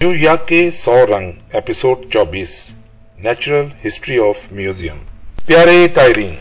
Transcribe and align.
New 0.00 0.14
York 0.14 0.46
کے 0.48 0.60
سو 0.70 0.94
رنگ 1.06 1.30
episode 1.52 2.04
چوبیس 2.10 2.50
نیچرل 3.18 3.66
ہسٹری 3.86 4.18
آف 4.18 4.40
میوزیم 4.52 4.98
پیارے 5.46 5.86
تائرین 5.94 6.34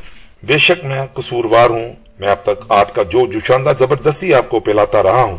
بے 0.44 0.57
شک 0.57 0.84
میں 0.86 1.05
قصوروار 1.14 1.70
ہوں 1.70 1.88
میں 2.20 2.28
اب 2.30 2.43
تک 2.43 2.66
آرٹ 2.70 2.93
کا 2.96 3.04
جو 3.04 3.25
جوشاندہ 3.32 3.71
زبردستی 3.80 4.34
آپ 4.34 4.50
کو 4.50 4.59
پلاتا 4.59 5.02
رہا 5.04 5.23
ہوں 5.23 5.38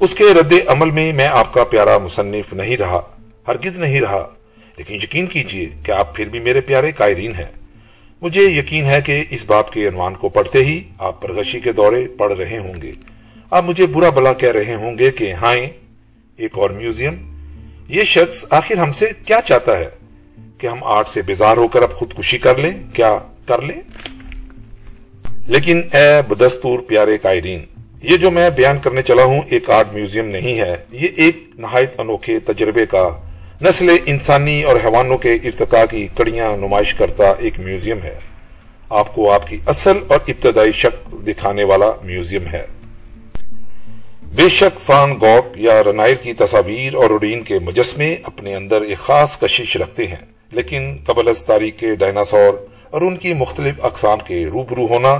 اس 0.00 0.14
کے 0.14 0.24
رد 0.40 0.52
عمل 0.66 0.90
میں 0.90 1.12
میں 1.12 1.26
آپ 1.34 1.52
کا 1.54 1.64
پیارا 1.64 1.96
مصنف 1.98 2.52
نہیں 2.52 2.76
رہا 2.76 3.00
ہرگز 3.48 3.78
نہیں 3.78 4.00
رہا 4.00 4.22
لیکن 4.76 4.94
یقین 4.94 5.26
کیجیے 5.26 5.68
کہ 5.84 5.92
آپ 5.92 6.14
پھر 6.16 6.28
بھی 6.28 6.40
میرے 6.40 6.60
پیارے 6.62 6.92
قائرین 6.92 7.34
ہیں 7.34 7.50
مجھے 8.22 8.42
یقین 8.42 8.84
ہے 8.84 9.00
کہ 9.00 9.22
اس 9.30 9.44
بات 9.46 9.72
کے 9.72 9.88
عنوان 9.88 10.14
کو 10.14 10.28
پڑھتے 10.28 10.64
ہی 10.64 10.80
آپ 11.00 11.20
پرغشی 11.22 11.60
کے 11.60 11.72
دورے 11.72 12.06
پڑھ 12.18 12.32
رہے 12.32 12.58
ہوں 12.58 12.80
گے 12.82 12.92
آپ 13.50 13.64
مجھے 13.64 13.86
برا 13.86 14.10
بلا 14.10 14.32
کہہ 14.34 14.52
رہے 14.52 14.74
ہوں 14.74 14.98
گے 14.98 15.10
کہ 15.10 15.32
ہائیں 15.32 15.68
ایک 16.38 16.58
اور 16.58 16.70
میوزیم 16.70 17.16
یہ 17.88 18.04
شخص 18.04 18.44
آخر 18.50 18.76
ہم 18.76 18.92
سے 18.92 19.06
کیا 19.24 19.40
چاہتا 19.44 19.78
ہے؟ 19.78 19.88
کہ 20.58 20.66
ہم 20.66 20.78
آرٹ 20.84 21.08
سے 21.08 21.22
بیزار 21.22 21.56
ہو 21.56 21.68
کر 21.68 21.82
اب 21.82 21.94
خودکشی 21.94 22.38
کر 22.38 22.58
لیں، 22.58 22.70
کیا 22.92 23.18
کر 23.46 23.62
لیں؟ 23.62 23.80
لیکن 25.46 25.82
اے 25.92 26.22
بدستور 26.28 26.78
پیارے 26.78 27.18
قائرین 27.18 27.64
یہ 28.02 28.16
جو 28.16 28.30
میں 28.30 28.50
بیان 28.50 28.78
کرنے 28.78 29.02
چلا 29.02 29.22
ہوں 29.22 29.40
ایک 29.50 29.70
آرٹ 29.70 29.92
میوزیم 29.92 30.28
نہیں 30.28 30.60
ہے۔ 30.60 30.76
یہ 30.90 31.08
ایک 31.16 31.36
نہایت 31.54 32.00
انوکھے 32.00 32.38
تجربے 32.38 32.86
کا 32.86 33.08
نسل 33.62 33.96
انسانی 34.06 34.62
اور 34.62 34.76
حیوانوں 34.84 35.18
کے 35.18 35.32
ارتقاء 35.32 35.84
کی 35.90 36.08
کڑیاں 36.16 36.56
نمائش 36.56 36.94
کرتا 36.94 37.24
ایک 37.38 37.60
میوزیم 37.60 38.02
ہے۔ 38.02 38.18
آپ 38.90 39.14
کو 39.14 39.32
آپ 39.32 39.46
کی 39.46 39.56
اصل 39.66 39.98
اور 40.08 40.18
ابتدائی 40.28 40.72
شکل 40.72 41.26
دکھانے 41.26 41.64
والا 41.64 41.92
میوزیم 42.02 42.46
ہے۔ 42.52 42.66
بے 44.36 44.48
شک 44.48 44.80
فان 44.80 45.12
گوک 45.20 45.56
یا 45.58 45.82
رنائر 45.84 46.14
کی 46.14 46.32
تصاویر 46.32 46.94
اور 46.94 47.10
روڈین 47.10 47.42
کے 47.42 47.58
مجسمے 47.58 48.16
اپنے 48.22 48.54
اندر 48.54 48.82
ایک 48.82 48.98
خاص 48.98 49.38
کشش 49.40 49.76
رکھتے 49.76 50.06
ہیں، 50.06 50.16
لیکن 50.52 50.96
قبل 51.06 51.28
از 51.28 51.42
تاریخ 51.44 51.78
کے 51.78 51.94
ڈائناسور 51.94 52.52
اور 52.90 53.00
ان 53.00 53.16
کی 53.16 53.32
مختلف 53.34 53.84
اقسام 53.84 54.18
کے 54.18 54.44
روبرو 54.46 54.86
ہونا 54.86 55.12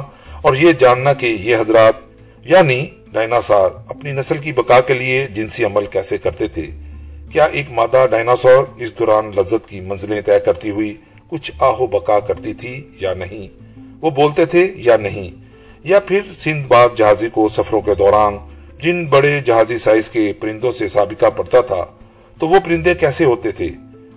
اور 0.42 0.54
یہ 0.54 0.72
جاننا 0.72 1.12
کہ 1.12 1.26
یہ 1.26 1.56
حضرات 1.56 1.94
یعنی 2.44 2.86
ڈائناسور 3.12 3.70
اپنی 3.88 4.12
نسل 4.12 4.38
کی 4.38 4.52
بقا 4.52 4.80
کے 4.80 4.94
لیے 4.94 5.26
جنسی 5.34 5.64
عمل 5.64 5.86
کیسے 5.86 6.18
کرتے 6.18 6.48
تھے؟ 6.48 6.66
کیا 7.32 7.44
ایک 7.44 7.70
مادہ 7.70 8.04
ڈائناسور 8.10 8.64
اس 8.76 8.98
دوران 8.98 9.30
لذت 9.36 9.68
کی 9.68 9.80
منزلیں 9.80 10.20
طے 10.20 10.38
کرتی 10.44 10.70
ہوئی 10.70 10.94
کچھ 11.28 11.50
آہو 11.58 11.86
بقا 11.86 12.20
کرتی 12.20 12.54
تھی 12.54 12.74
یا 13.00 13.14
نہیں؟ 13.14 13.48
وہ 14.02 14.10
بولتے 14.10 14.44
تھے 14.44 14.66
یا 14.76 14.96
نہیں؟ 14.96 15.30
یا 15.84 16.00
پھر 16.00 16.20
سندھ 16.38 16.66
باغ 16.68 16.94
جہازی 16.94 17.28
کو 17.32 17.48
سفروں 17.48 17.80
کے 17.80 17.94
دوران 17.94 18.38
جن 18.82 19.06
بڑے 19.06 19.40
جہازی 19.40 19.78
سائز 19.78 20.08
کے 20.08 20.32
پرندوں 20.40 20.72
سے 20.72 20.88
سابقہ 20.88 21.26
پڑتا 21.36 21.60
تھا، 21.60 21.84
تو 22.38 22.48
وہ 22.48 22.60
پرندے 22.64 22.94
کیسے 22.94 23.24
ہوتے 23.24 23.50
تھے؟ 23.50 23.68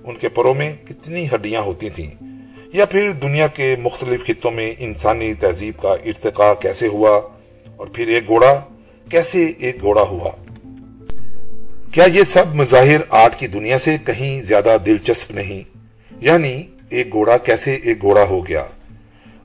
ان 0.03 0.15
کے 0.15 0.29
پروں 0.29 0.53
میں 0.53 0.73
کتنی 0.89 1.25
ہڈیاں 1.33 1.61
ہوتی 1.61 1.89
تھیں۔ 1.89 2.11
یا 2.73 2.85
پھر 2.85 3.11
دنیا 3.11 3.47
کے 3.47 3.75
مختلف 3.79 4.27
خطوں 4.27 4.51
میں 4.51 4.73
انسانی 4.79 5.33
تہذیب 5.33 5.81
کا 5.81 5.89
ارتقاء 5.89 6.53
کیسے 6.53 6.87
ہوا؟ 6.87 7.21
اور 7.75 7.87
پھر 7.87 8.07
ایک 8.07 8.27
گھوڑا 8.27 8.59
کیسے 9.09 9.51
ایک 9.57 9.81
گھوڑا 9.81 10.01
ہوا؟ 10.01 10.31
کیا 11.91 12.03
یہ 12.03 12.23
سب 12.23 12.55
مظاہر 12.55 13.01
آرٹ 13.09 13.35
کی 13.35 13.47
دنیا 13.47 13.77
سے 13.77 13.97
کہیں 14.05 14.41
زیادہ 14.41 14.77
دلچسپ 14.85 15.31
نہیں؟ 15.31 15.61
یعنی 16.21 16.63
ایک 16.89 17.11
گھوڑا 17.11 17.37
کیسے 17.37 17.75
ایک 17.75 18.01
گھوڑا 18.01 18.23
ہو 18.23 18.47
گیا؟ 18.47 18.65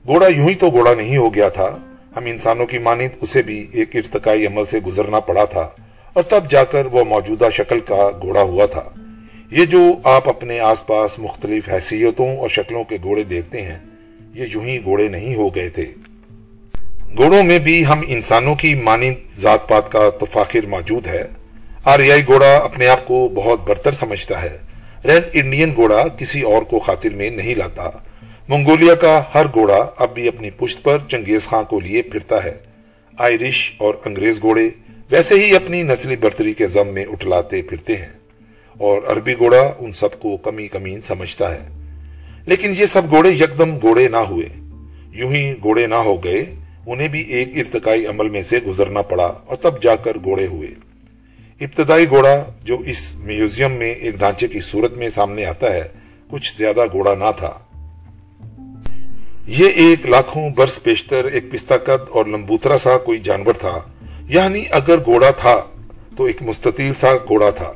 گھوڑا 0.07 0.27
یوں 0.27 0.49
ہی 0.49 0.53
تو 0.53 0.69
گھوڑا 0.69 0.93
نہیں 0.93 1.17
ہو 1.17 1.33
گیا 1.33 1.49
تھا۔ 1.49 1.77
ہم 2.17 2.25
انسانوں 2.25 2.65
کی 2.65 2.77
مانند 2.77 3.17
اسے 3.21 3.41
بھی 3.41 3.67
ایک 3.71 3.95
ارتقائی 3.95 4.47
عمل 4.47 4.65
سے 4.65 4.79
گزرنا 4.79 5.19
پڑا 5.19 5.45
تھا 5.45 5.69
اور 6.13 6.23
تب 6.23 6.49
جا 6.49 6.63
کر 6.63 6.85
وہ 6.85 7.03
موجودہ 7.03 7.45
شکل 7.53 7.79
کا 7.79 8.09
گھوڑا 8.21 8.41
ہوا 8.41 8.65
تھا۔ 8.65 8.83
یہ 9.51 9.65
جو 9.65 9.79
آپ 10.03 10.29
اپنے 10.29 10.59
آس 10.59 10.87
پاس 10.87 11.19
مختلف 11.19 11.69
حیثیتوں 11.69 12.37
اور 12.37 12.49
شکلوں 12.49 12.83
کے 12.83 12.97
گھوڑے 13.03 13.23
دیکھتے 13.23 13.61
ہیں، 13.61 13.77
یہ 14.33 14.45
یوں 14.53 14.65
ہی 14.65 14.83
گھوڑے 14.83 15.07
نہیں 15.07 15.35
ہو 15.35 15.55
گئے 15.55 15.69
تھے۔ 15.69 15.85
گھوڑوں 17.17 17.43
میں 17.43 17.59
بھی 17.59 17.85
ہم 17.85 18.01
انسانوں 18.07 18.55
کی 18.55 18.75
مانند 18.75 19.39
ذات 19.39 19.67
پات 19.67 19.91
کا 19.91 20.09
تفاخر 20.09 20.65
موجود 20.65 21.07
ہے۔ 21.07 21.23
آریائی 21.83 22.21
گھوڑا 22.25 22.57
اپنے 22.57 22.87
آپ 22.87 23.07
کو 23.07 23.29
بہت 23.35 23.67
برتر 23.67 23.91
سمجھتا 23.91 24.41
ہے۔ 24.41 24.57
ریڈ 25.05 25.23
انڈین 25.33 25.73
گھوڑا 25.75 26.07
کسی 26.07 26.41
اور 26.41 26.61
کو 26.61 26.79
خاطر 26.79 27.09
میں 27.09 27.29
نہیں 27.29 27.55
لاتا۔ 27.55 27.89
منگولیا 28.49 28.95
کا 28.95 29.23
ہر 29.33 29.45
گھوڑا 29.53 29.89
اب 29.97 30.13
بھی 30.13 30.27
اپنی 30.27 30.49
پشت 30.49 30.83
پر 30.83 30.97
چنگیز 31.07 31.47
خان 31.47 31.65
کو 31.65 31.79
لیے 31.79 32.01
پھرتا 32.01 32.43
ہے۔ 32.43 32.57
آئرش 33.17 33.73
اور 33.77 33.95
انگریز 34.05 34.41
گھوڑے 34.41 34.69
ویسے 35.11 35.35
ہی 35.35 35.55
اپنی 35.55 35.83
نسلی 35.83 36.15
برتری 36.15 36.53
کے 36.53 36.67
زم 36.67 36.87
میں 36.87 37.05
اٹھلاتے 37.05 37.61
پھرتے 37.61 37.95
ہیں 37.95 38.09
اور 38.79 39.01
عربی 39.07 39.33
گھوڑا 39.33 39.73
ان 39.79 39.91
سب 39.91 40.19
کو 40.19 40.37
کمی 40.37 40.67
کمین 40.67 41.01
سمجھتا 41.01 41.55
ہے۔ 41.55 41.59
لیکن 42.45 42.73
یہ 42.77 42.85
سب 42.85 43.09
گھوڑے 43.09 43.29
یکدم 43.29 43.77
گھوڑے 43.77 44.07
نہ 44.07 44.17
ہوئے۔ 44.17 44.45
یوں 45.11 45.31
ہی 45.31 45.53
گھوڑے 45.61 45.87
نہ 45.87 45.95
ہو 45.95 46.23
گئے، 46.23 46.45
انہیں 46.87 47.07
بھی 47.07 47.21
ایک 47.21 47.49
ارتقائی 47.55 48.05
عمل 48.05 48.29
میں 48.29 48.41
سے 48.41 48.59
گزرنا 48.67 49.01
پڑا 49.01 49.33
اور 49.45 49.57
تب 49.57 49.83
جا 49.83 49.95
کر 49.95 50.17
گھوڑے 50.23 50.47
ہوئے۔ 50.47 50.67
ابتدائی 51.61 52.09
گھوڑا 52.09 52.43
جو 52.63 52.77
اس 52.85 53.15
میوزیم 53.15 53.71
میں 53.71 53.93
ایک 53.93 54.15
ڈھانچے 54.15 54.47
کی 54.47 54.59
صورت 54.59 54.97
میں 54.97 55.09
سامنے 55.09 55.45
آتا 55.45 55.73
ہے، 55.73 55.83
کچھ 56.29 56.57
زیادہ 56.57 56.85
گھوڑا 56.91 57.15
نہ 57.15 57.31
تھا۔ 57.37 57.59
یہ 59.47 59.67
ایک 59.67 60.05
لاکھوں 60.05 60.49
برس 60.49 60.83
پیشتر 60.83 61.25
ایک 61.25 61.51
پستہ 61.51 61.73
قد 61.73 62.09
اور 62.09 62.25
لمبوترا 62.25 62.77
سا 62.77 62.97
کوئی 62.97 63.19
جانور 63.19 63.53
تھا۔ 63.53 63.79
یعنی 64.27 64.63
اگر 64.71 64.97
گھوڑا 65.05 65.31
تھا، 65.31 65.61
تو 66.17 66.23
ایک 66.23 66.41
مستطیل 66.41 66.93
سا 66.93 67.15
گھوڑا 67.27 67.49
تھا۔ 67.49 67.73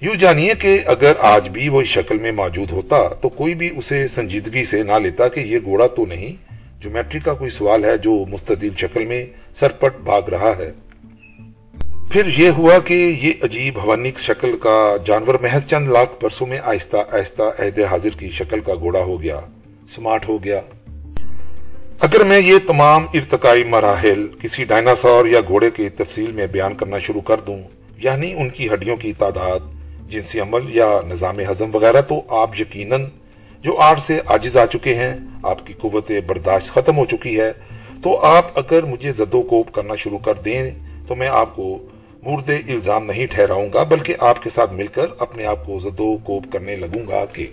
یوں 0.00 0.14
جانیے 0.14 0.54
کہ 0.58 0.78
اگر 0.86 1.12
آج 1.18 1.48
بھی 1.48 1.68
وہ 1.68 1.82
شکل 1.82 2.18
میں 2.18 2.32
موجود 2.32 2.72
ہوتا، 2.72 3.08
تو 3.08 3.28
کوئی 3.28 3.54
بھی 3.54 3.70
اسے 3.76 4.08
سنجیدگی 4.08 4.64
سے 4.64 4.82
نہ 4.82 4.92
لیتا 4.92 5.28
کہ 5.28 5.40
یہ 5.40 5.58
گھوڑا 5.64 5.86
تو 5.86 6.06
نہیں۔ 6.06 6.54
جومیٹری 6.80 7.20
کا 7.20 7.34
کوئی 7.34 7.50
سوال 7.50 7.84
ہے 7.84 7.98
جو 7.98 8.24
مستطیل 8.28 8.72
شکل 8.76 9.04
میں 9.04 9.26
سرپٹ 9.54 9.96
بھاگ 9.96 10.22
رہا 10.22 10.52
ہے۔ 10.58 10.72
پھر 12.10 12.22
یہ 12.36 12.50
ہوا 12.50 12.78
کہ 12.78 13.18
یہ 13.22 13.32
عجیب 13.42 13.78
حوانک 13.78 14.18
شکل 14.18 14.56
کا 14.56 14.96
جانور 15.04 15.34
محض 15.42 15.64
چند 15.64 15.88
لاکھ 15.88 16.24
برسوں 16.24 16.46
میں 16.46 16.58
آہستہ 16.64 16.96
آہستہ 17.12 17.42
عہد 17.42 17.78
حاضر 17.78 18.10
کی 18.18 18.30
شکل 18.30 18.60
کا 18.60 18.74
گھوڑا 18.74 19.00
ہو 19.00 19.22
گیا 19.22 19.40
سمارٹ 19.88 20.28
ہو 20.28 20.44
گیا۔ 20.44 20.60
اگر 22.06 22.24
میں 22.24 22.38
یہ 22.38 22.58
تمام 22.66 23.06
ارتقائی 23.14 23.64
مراحل 23.64 24.26
کسی 24.40 24.64
ڈائناسور 24.64 25.26
یا 25.26 25.40
گھوڑے 25.48 25.70
کی 25.70 25.88
تفصیل 25.88 26.32
میں 26.32 26.46
بیان 26.46 26.74
کرنا 26.74 26.98
شروع 26.98 27.20
کر 27.20 27.36
دوں 27.46 27.56
یعنی 27.98 28.32
ان 28.36 28.50
کی 28.50 28.68
ہڈیوں 28.72 28.96
کی 28.96 29.12
تعداد، 29.12 29.60
جنسی 30.10 30.40
عمل 30.40 30.76
یا 30.76 31.00
نظام 31.06 31.40
ہضم 31.40 31.74
وغیرہ، 31.74 32.00
تو 32.00 32.20
آپ 32.28 32.60
یقیناً 32.60 33.04
جو 33.62 33.76
آرٹ 33.78 34.00
سے 34.00 34.20
آجز 34.26 34.56
آ 34.56 34.66
چکے 34.66 34.94
ہیں، 34.94 35.16
آپ 35.42 35.66
کی 35.66 35.72
قوت 35.72 36.12
برداشت 36.26 36.70
ختم 36.74 36.98
ہو 36.98 37.04
چکی 37.04 37.40
ہے۔ 37.40 37.52
تو 38.02 38.18
آپ 38.26 38.58
اگر 38.58 38.82
مجھے 38.82 39.12
زد 39.12 39.34
و 39.34 39.42
کوپ 39.42 39.72
کرنا 39.72 39.94
شروع 39.94 40.18
کر 40.18 40.34
دیں، 40.34 40.70
تو 41.06 41.16
میں 41.16 41.28
آپ 41.28 41.56
کو 41.56 41.86
مرد 42.22 42.50
الزام 42.68 43.06
نہیں 43.06 43.26
ٹھہراؤں 43.26 43.68
گا، 43.74 43.82
بلکہ 43.82 44.14
آپ 44.20 44.42
کے 44.42 44.50
ساتھ 44.50 44.72
مل 44.72 44.86
کر 44.86 45.06
اپنے 45.18 45.46
آپ 45.46 45.66
کو 45.66 45.78
زد 45.78 46.00
و 46.00 46.16
کوپ 46.16 46.52
کرنے 46.52 46.76
لگوں 46.76 47.06
گا 47.08 47.24
کہ 47.24 47.46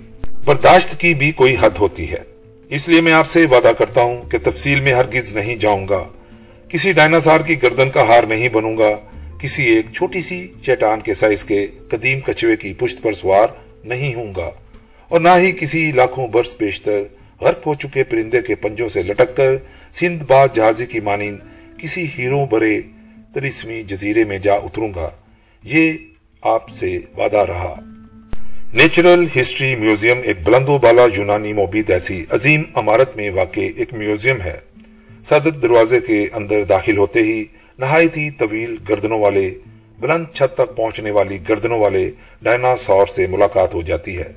برداشت 0.46 1.00
کی 1.00 1.13
بھی 1.13 1.31
کوئی 1.31 1.56
حد 1.59 1.78
ہوتی 1.80 2.12
ہے۔ 2.12 2.33
اس 2.69 2.90
لیے 2.90 3.01
میں 3.01 3.13
آپ 3.13 3.29
سے 3.29 3.46
وعدہ 3.46 3.72
کرتا 3.78 4.01
ہوں 4.01 4.29
کہ 4.29 4.38
تفصیل 4.44 4.79
میں 4.79 4.94
ہرگز 4.94 5.34
نہیں 5.34 5.56
جاؤں 5.56 5.88
گا۔ 5.88 6.03
کسی 6.69 6.91
ڈائناسار 6.91 7.40
کی 7.40 7.63
گردن 7.63 7.90
کا 7.90 8.07
ہار 8.07 8.24
نہیں 8.24 8.50
بنوں 8.50 8.78
گا۔ 8.78 8.90
کسی 9.40 9.63
ایک 9.63 9.85
چھوٹی 9.96 10.22
سی 10.22 10.47
چیٹان 10.66 11.01
کے 11.01 11.13
سائز 11.13 11.44
کے 11.44 11.68
قدیم 11.90 12.19
کچوے 12.19 12.56
کی 12.56 12.74
پشت 12.74 13.01
پر 13.01 13.13
سوار 13.13 13.47
نہیں 13.84 14.16
ہوں 14.16 14.34
گا۔ 14.35 14.50
اور 15.07 15.19
نہ 15.19 15.29
ہی 15.38 15.51
کسی 15.51 15.91
لاکھوں 15.91 16.28
برس 16.28 16.56
بیشتر 16.59 17.03
غرق 17.41 17.68
ہو 17.68 17.74
چکے 17.74 18.03
پرندے 18.03 18.41
کے 18.41 18.56
پنجوں 18.56 18.90
سے 18.90 19.03
لٹک 19.03 19.38
کر 19.38 19.56
سندھ 19.94 20.24
باد 20.28 20.47
جہازی 20.53 20.85
کی 20.85 21.00
مانند 21.00 21.38
کسی 21.78 22.07
ہیروں 22.18 22.45
برے 22.45 22.81
تریسویں 23.34 23.84
جزیرے 23.84 24.24
میں 24.24 24.38
جا 24.38 24.54
اتروں 24.54 24.94
گا۔ 24.95 25.09
یہ 25.63 25.94
آپ 26.42 26.69
سے 26.69 27.00
وعدہ 27.18 27.38
رہا۔ 27.38 27.93
نیچرل 28.74 29.25
ہسٹری 29.40 29.75
میوزیم 29.75 30.22
ایک 30.24 30.38
بلند 30.44 30.70
و 30.70 30.78
بالا 30.78 31.02
یونانی 31.16 31.54
موبید 31.54 31.90
ایسی 31.90 32.25
عظیم 32.30 32.64
عمارت 32.75 33.16
میں 33.16 33.31
واقع 33.31 33.60
ایک 33.75 33.94
میوزیم 33.94 34.42
ہے۔ 34.42 34.60
صدر 35.30 35.50
دروازے 35.50 36.00
کے 36.00 36.28
اندر 36.34 36.64
داخل 36.64 36.98
ہوتے 36.98 37.20
ہی 37.20 37.44
نہایت 37.80 38.18
ہی 38.18 38.30
طویل 38.30 38.75
گردنوں 38.90 39.20
والے، 39.20 39.54
بلند 40.00 40.25
چھت 40.34 40.58
تک 40.58 40.75
پہنچنے 40.75 41.12
والی 41.12 41.40
گردنوں 41.50 41.80
والے 41.80 42.12
ڈائناسور 42.42 43.08
سے 43.08 43.28
ملاقات 43.28 43.74
ہو 43.74 43.81
جاتی 43.81 44.18
ہے۔ 44.18 44.34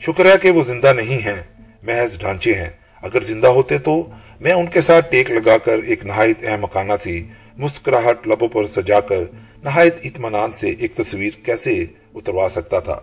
شکر 0.00 0.26
ہے 0.26 0.38
کہ 0.42 0.50
وہ 0.50 0.64
زندہ 0.64 0.92
نہیں 0.92 1.26
ہیں، 1.26 1.42
محض 1.82 2.18
ڈھانچے 2.18 2.54
ہیں۔ 2.54 2.70
اگر 3.02 3.20
زندہ 3.20 3.46
ہوتے 3.46 3.78
تو 3.78 4.08
میں 4.40 4.52
ان 4.52 4.66
کے 4.66 4.80
ساتھ 4.80 5.10
ٹیک 5.10 5.30
لگا 5.30 5.58
کر 5.58 5.78
ایک 5.78 6.04
نہایت 6.04 6.36
اہم 6.42 6.60
مکانہ 6.60 6.92
سی، 7.02 7.22
مسکراہٹ 7.56 8.28
لبوں 8.28 8.48
پر 8.48 8.66
سجا 8.66 9.00
کر 9.00 9.22
نہایت 9.64 9.96
اطمینان 10.02 10.52
سے 10.52 10.70
ایک 10.78 10.94
تصویر 10.94 11.30
کیسے 11.44 11.84
اتروا 12.14 12.48
سکتا 12.48 12.80
تھا؟ 12.80 13.00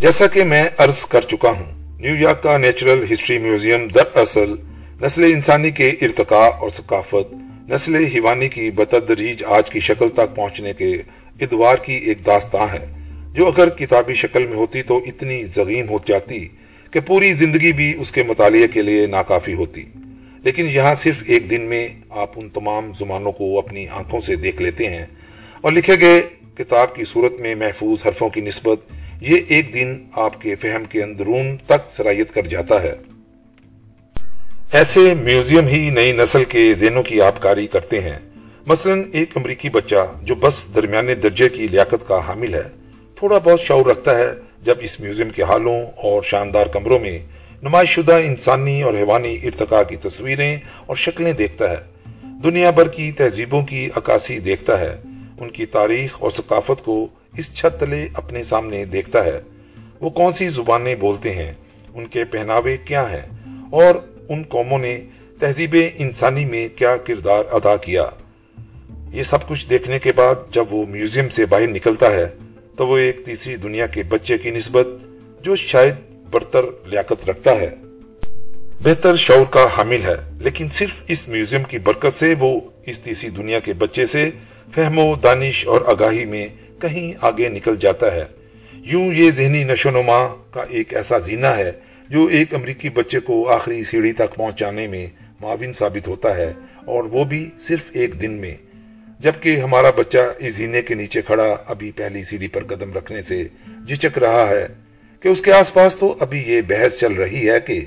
جیسا 0.00 0.26
کہ 0.26 0.44
میں 0.44 0.68
عرض 0.78 1.04
کر 1.04 1.20
چکا 1.20 1.50
ہوں، 1.50 1.98
نیو 2.00 2.14
یارک 2.14 2.42
کا 2.42 2.56
نیچرل 2.58 3.04
ہسٹری 3.12 3.38
میوزیم 3.38 3.86
دراصل 3.88 4.54
نسل 5.02 5.24
انسانی 5.24 5.70
کے 5.70 5.88
ارتقاء 6.02 6.46
اور 6.60 6.70
ثقافت، 6.70 7.34
نسل 7.70 8.04
ہیوانی 8.04 8.48
کی 8.48 8.70
بتدریج 8.70 9.44
آج 9.44 9.70
کی 9.70 9.80
شکل 9.80 10.08
تک 10.08 10.34
پہنچنے 10.34 10.72
کے 10.72 10.92
ادوار 11.40 11.76
کی 11.76 11.94
ایک 11.94 12.26
داستان 12.26 12.68
ہے، 12.68 12.86
جو 13.32 13.46
اگر 13.46 13.68
کتابی 13.68 14.14
شکل 14.14 14.46
میں 14.46 14.56
ہوتی 14.56 14.82
تو 14.82 14.96
اتنی 15.06 15.44
زغیم 15.44 15.88
ہو 15.88 15.98
جاتی 16.06 16.48
کہ 16.90 17.00
پوری 17.00 17.32
زندگی 17.32 17.72
بھی 17.72 17.92
اس 17.98 18.12
کے 18.12 18.22
مطالعے 18.22 18.68
کے 18.68 18.82
لیے 18.82 19.06
ناکافی 19.06 19.54
ہوتی۔ 19.54 19.84
لیکن 20.44 20.68
یہاں 20.70 20.94
صرف 20.94 21.22
ایک 21.26 21.50
دن 21.50 21.60
میں 21.60 21.88
آپ 22.10 22.30
ان 22.36 22.48
تمام 22.48 22.92
زمانوں 22.98 23.32
کو 23.32 23.58
اپنی 23.58 23.86
آنکھوں 23.90 24.20
سے 24.20 24.36
دیکھ 24.36 24.62
لیتے 24.62 24.88
ہیں 24.88 25.06
اور 25.60 25.72
لکھے 25.72 26.00
گئے 26.00 26.20
کتاب 26.54 26.94
کی 26.94 27.04
صورت 27.04 27.40
میں 27.40 27.54
محفوظ 27.54 28.06
حرفوں 28.06 28.28
کی 28.28 28.40
نسبت 28.40 28.92
یہ 29.20 29.38
ایک 29.48 29.74
دن 29.74 29.98
آپ 30.12 30.40
کے 30.40 30.54
فہم 30.56 30.84
کے 30.84 31.02
اندرون 31.02 31.56
تک 31.66 31.90
سرائیت 31.90 32.34
کر 32.34 32.42
جاتا 32.42 32.82
ہے۔ 32.82 32.92
ایسے 34.72 35.14
میوزیم 35.14 35.66
ہی 35.66 35.90
نئی 35.90 36.12
نسل 36.12 36.44
کے 36.44 36.74
ذہنوں 36.74 37.02
کی 37.02 37.20
آبکاری 37.20 37.66
کرتے 37.66 38.00
ہیں۔ 38.00 38.18
مثلا 38.66 38.94
ایک 39.12 39.36
امریکی 39.36 39.68
بچہ 39.68 40.14
جو 40.22 40.34
بس 40.34 40.74
درمیانے 40.74 41.14
درجے 41.14 41.48
کی 41.48 41.66
لیاقت 41.66 42.08
کا 42.08 42.28
حامل 42.28 42.54
ہے، 42.54 42.62
تھوڑا 43.16 43.38
بہت 43.38 43.60
شعور 43.60 43.86
رکھتا 43.86 44.18
ہے 44.18 44.26
جب 44.62 44.74
اس 44.80 45.00
میوزیم 45.00 45.30
کے 45.30 45.42
حالوں 45.42 45.82
اور 45.96 46.22
شاندار 46.22 46.66
کمروں 46.66 46.98
میں 46.98 47.18
نمائش 47.62 47.90
شدہ 47.90 48.12
انسانی 48.12 48.82
اور 48.82 48.94
حیوانی 48.94 49.38
ارتقاء 49.42 49.82
کی 49.82 49.96
تصویریں 49.96 50.56
اور 50.86 50.96
شکلیں 50.96 51.32
دیکھتا 51.32 51.70
ہے۔ 51.70 51.76
دنیا 52.44 52.70
بھر 52.70 52.88
کی 52.88 53.12
تہذیبوں 53.12 53.64
کی 53.64 53.88
عکاسی 53.96 54.38
دیکھتا 54.38 54.80
ہے۔ 54.80 54.96
ان 55.38 55.50
کی 55.50 55.66
تاریخ 55.66 56.16
اور 56.18 56.30
ثقافت 56.30 56.84
کو 56.84 57.08
اس 57.36 57.54
چھت 57.54 57.80
تلے 57.80 58.08
اپنے 58.14 58.42
سامنے 58.42 58.84
دیکھتا 58.84 59.24
ہے۔ 59.24 59.40
وہ 60.00 60.10
کون 60.10 60.32
سی 60.32 60.48
زبانیں 60.48 60.94
بولتے 60.94 61.32
ہیں؟ 61.32 61.52
ان 61.94 62.06
کے 62.06 62.24
پہناوے 62.24 62.76
کیا 62.76 63.12
ہیں؟ 63.12 63.54
اور 63.70 63.94
ان 64.28 64.42
قوموں 64.42 64.78
نے 64.78 65.00
تہذیب 65.38 65.76
انسانی 65.98 66.44
میں 66.44 66.68
کیا 66.76 66.96
کردار 66.96 67.44
ادا 67.50 67.76
کیا؟ 67.76 68.06
یہ 69.12 69.22
سب 69.22 69.48
کچھ 69.48 69.70
دیکھنے 69.70 69.98
کے 69.98 70.12
بعد 70.12 70.34
جب 70.50 70.64
وہ 70.70 70.86
میوزیم 70.86 71.28
سے 71.28 71.46
باہر 71.46 71.66
نکلتا 71.66 72.12
ہے، 72.12 72.26
تو 72.76 72.86
وہ 72.86 72.98
ایک 72.98 73.24
تیسری 73.24 73.56
دنیا 73.56 73.86
کے 73.86 74.02
بچے 74.02 74.38
کی 74.38 74.50
نسبت 74.50 74.86
جو 75.42 75.56
شاید 75.56 75.94
برتر 76.30 76.64
لیاقت 76.84 77.30
رکھتا 77.30 77.50
ہے۔ 77.50 77.70
بہتر 78.82 79.16
شعور 79.16 79.44
کا 79.50 79.66
حامل 79.76 80.02
ہے، 80.02 80.16
لیکن 80.38 80.68
صرف 80.68 81.02
اس 81.08 81.28
میوزیم 81.28 81.62
کی 81.62 81.78
برکت 81.78 82.12
سے 82.12 82.34
وہ 82.38 82.60
اس 82.86 82.98
تیسری 82.98 83.30
دنیا 83.30 83.58
کے 83.58 83.72
بچے 83.72 84.06
سے 84.06 84.30
فہم 84.74 84.98
و 84.98 85.14
دانش 85.14 85.66
اور 85.66 85.80
آگاہی 85.86 86.24
میں 86.24 86.46
کہیں 86.80 87.12
آگے 87.20 87.48
نکل 87.48 87.76
جاتا 87.76 88.14
ہے۔ 88.14 88.24
یوں 88.86 89.06
یہ 89.14 89.30
ذہنی 89.30 89.62
نشو 89.64 89.90
نما 89.90 90.20
کا 90.50 90.64
ایک 90.68 90.94
ایسا 90.94 91.18
زینہ 91.18 91.46
ہے 91.56 91.70
جو 92.08 92.24
ایک 92.26 92.54
امریکی 92.54 92.88
بچے 92.88 93.20
کو 93.20 93.48
آخری 93.50 93.82
سیڑھی 93.84 94.12
تک 94.12 94.34
پہنچانے 94.34 94.86
میں 94.88 95.06
معاون 95.40 95.72
ثابت 95.72 96.08
ہوتا 96.08 96.36
ہے، 96.36 96.52
اور 96.86 97.04
وہ 97.04 97.24
بھی 97.24 97.48
صرف 97.60 97.90
ایک 97.92 98.20
دن 98.22 98.32
میں۔ 98.32 98.54
جبکہ 99.20 99.60
ہمارا 99.60 99.90
بچہ 99.96 100.18
اس 100.38 100.54
زینے 100.54 100.82
کے 100.82 100.94
نیچے 100.94 101.20
کھڑا 101.22 101.48
ابھی 101.66 101.90
پہلی 101.96 102.22
سیڑھی 102.24 102.48
پر 102.48 102.64
قدم 102.64 102.92
رکھنے 102.92 103.22
سے 103.22 103.42
جچک 103.86 104.18
رہا 104.18 104.48
ہے 104.48 104.66
کہ 105.22 105.28
اس 105.28 105.40
کے 105.40 105.52
آس 105.52 105.72
پاس 105.74 105.96
تو 105.96 106.14
ابھی 106.20 106.42
یہ 106.46 106.60
بحث 106.68 106.98
چل 106.98 107.12
رہی 107.12 107.48
ہے 107.48 107.58
کہ 107.60 107.80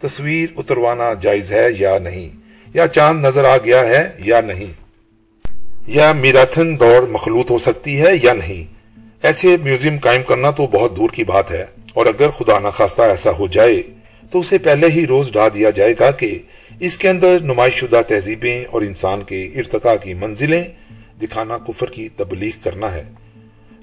تصویر 0.00 0.58
اتروانا 0.58 1.12
جائز 1.20 1.50
ہے 1.52 1.66
یا 1.78 1.98
نہیں، 1.98 2.28
یا 2.74 2.86
چاند 2.86 3.24
نظر 3.24 3.44
آ 3.44 3.56
گیا 3.64 3.84
ہے 3.86 4.08
یا 4.18 4.40
نہیں۔ 4.40 4.72
یا 5.86 6.12
میراتھن 6.12 6.80
دوڑ 6.80 7.08
مخلوط 7.08 7.50
ہو 7.50 7.58
سکتی 7.58 8.00
ہے 8.00 8.08
یا 8.22 8.32
نہیں؟ 8.32 8.74
ایسے 9.22 9.56
میوزیم 9.62 9.98
قائم 9.98 10.22
کرنا 10.22 10.50
تو 10.50 10.66
بہت 10.66 10.96
دور 10.96 11.10
کی 11.10 11.24
بات 11.24 11.50
ہے۔ 11.50 11.66
اور 11.94 12.06
اگر 12.06 12.30
خدا 12.30 12.58
نخواستہ 12.58 13.02
ایسا 13.02 13.30
ہو 13.30 13.46
جائے، 13.46 13.82
تو 14.30 14.38
اسے 14.38 14.58
پہلے 14.58 14.86
ہی 14.88 15.06
روز 15.06 15.32
ڈھا 15.32 15.48
دیا 15.54 15.70
جائے 15.70 15.94
گا 16.00 16.10
کہ 16.10 16.38
اس 16.80 16.98
کے 16.98 17.08
اندر 17.08 17.40
نمائش 17.40 17.74
شدہ 17.74 18.00
تہذیبیں 18.08 18.64
اور 18.64 18.82
انسان 18.82 19.22
کے 19.22 19.44
ارتقاء 19.44 19.94
کی 20.02 20.14
منزلیں 20.14 20.64
دکھانا 21.22 21.58
کفر 21.58 21.90
کی 21.90 22.08
تبلیغ 22.16 22.52
کرنا 22.62 22.94
ہے۔ 22.94 23.04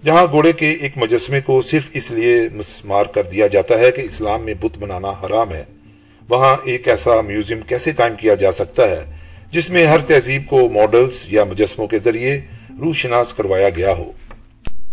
جہاں 0.06 0.28
گھوڑے 0.32 0.52
کے 0.52 0.72
ایک 0.72 0.92
مجسمے 0.96 1.42
کو 1.42 1.62
صرف 1.62 1.90
اس 1.94 2.12
لیے 2.12 2.50
مسمار 2.54 3.06
کر 3.06 3.24
دیا 3.24 3.48
جاتا 3.48 3.80
ہے 3.80 3.92
کہ 3.92 4.02
اسلام 4.02 4.46
میں 4.46 4.54
بت 4.54 4.78
بنانا 4.78 5.10
حرام 5.10 5.54
ہے، 5.54 5.64
وہاں 6.30 6.56
ایک 6.64 6.88
ایسا 6.88 7.22
میوزیم 7.22 7.62
کیسے 7.62 7.92
قائم 7.92 8.16
کیا 8.16 8.34
جا 8.36 8.52
سکتا 8.52 8.90
ہے؟ 8.90 9.23
جس 9.54 9.70
میں 9.70 9.86
ہر 9.86 10.00
تہذیب 10.00 10.46
کو 10.48 10.70
ماڈلز 10.70 11.26
یا 11.28 11.44
مجسموں 11.44 11.88
کے 11.88 12.00
ذریعے 12.00 12.42
روح 12.80 12.94
شناس 12.94 13.34
کروایا 13.34 13.70
گیا 13.70 13.94
ہو۔ 13.94 14.12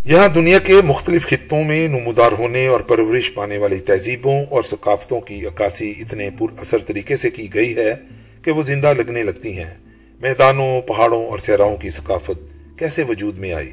یہاں 0.05 0.29
دنیا 0.29 0.59
کے 0.59 0.75
مختلف 0.85 1.27
خطوں 1.27 1.65
میں 1.65 1.89
نمودار 1.89 2.33
ہونے 2.33 2.67
اور 2.67 2.81
پرورش 2.81 3.35
پانے 3.35 3.59
والی 3.59 3.79
تہذیبوں 3.79 4.45
اور 4.51 4.63
ثقافتوں 4.63 5.21
کی 5.21 5.47
عکاسی 5.47 5.95
اتنے 5.99 6.31
پر 6.39 6.47
اثر 6.59 6.79
طریقے 6.79 7.17
سے 7.17 7.31
کی 7.31 7.55
گئی 7.55 7.77
ہے 7.77 7.95
کہ 8.43 8.51
وہ 8.51 8.63
زندہ 8.63 8.93
لگنے 8.97 9.23
لگتی 9.23 9.59
ہیں۔ 9.59 9.75
میدانوں، 10.21 10.81
پہاڑوں 10.81 11.27
اور 11.27 11.39
صحراؤں 11.39 11.77
کی 11.77 11.91
ثقافت 11.91 12.41
کیسے 12.79 13.03
وجود 13.03 13.39
میں 13.39 13.53
آئی؟ 13.53 13.73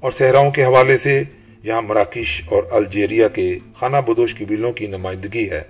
اور 0.00 0.12
صحراؤں 0.12 0.50
کے 0.50 0.64
حوالے 0.64 0.98
سے 0.98 1.22
یہاں 1.62 1.82
مراکش 1.82 2.42
اور 2.46 2.62
الجیریا 2.70 3.28
کے 3.28 3.58
خانہ 3.74 3.96
بدوش 3.96 4.34
کی 4.34 4.44
بلوں 4.44 4.72
کی 4.72 4.86
نمائندگی 4.86 5.50
ہے۔ 5.50 5.62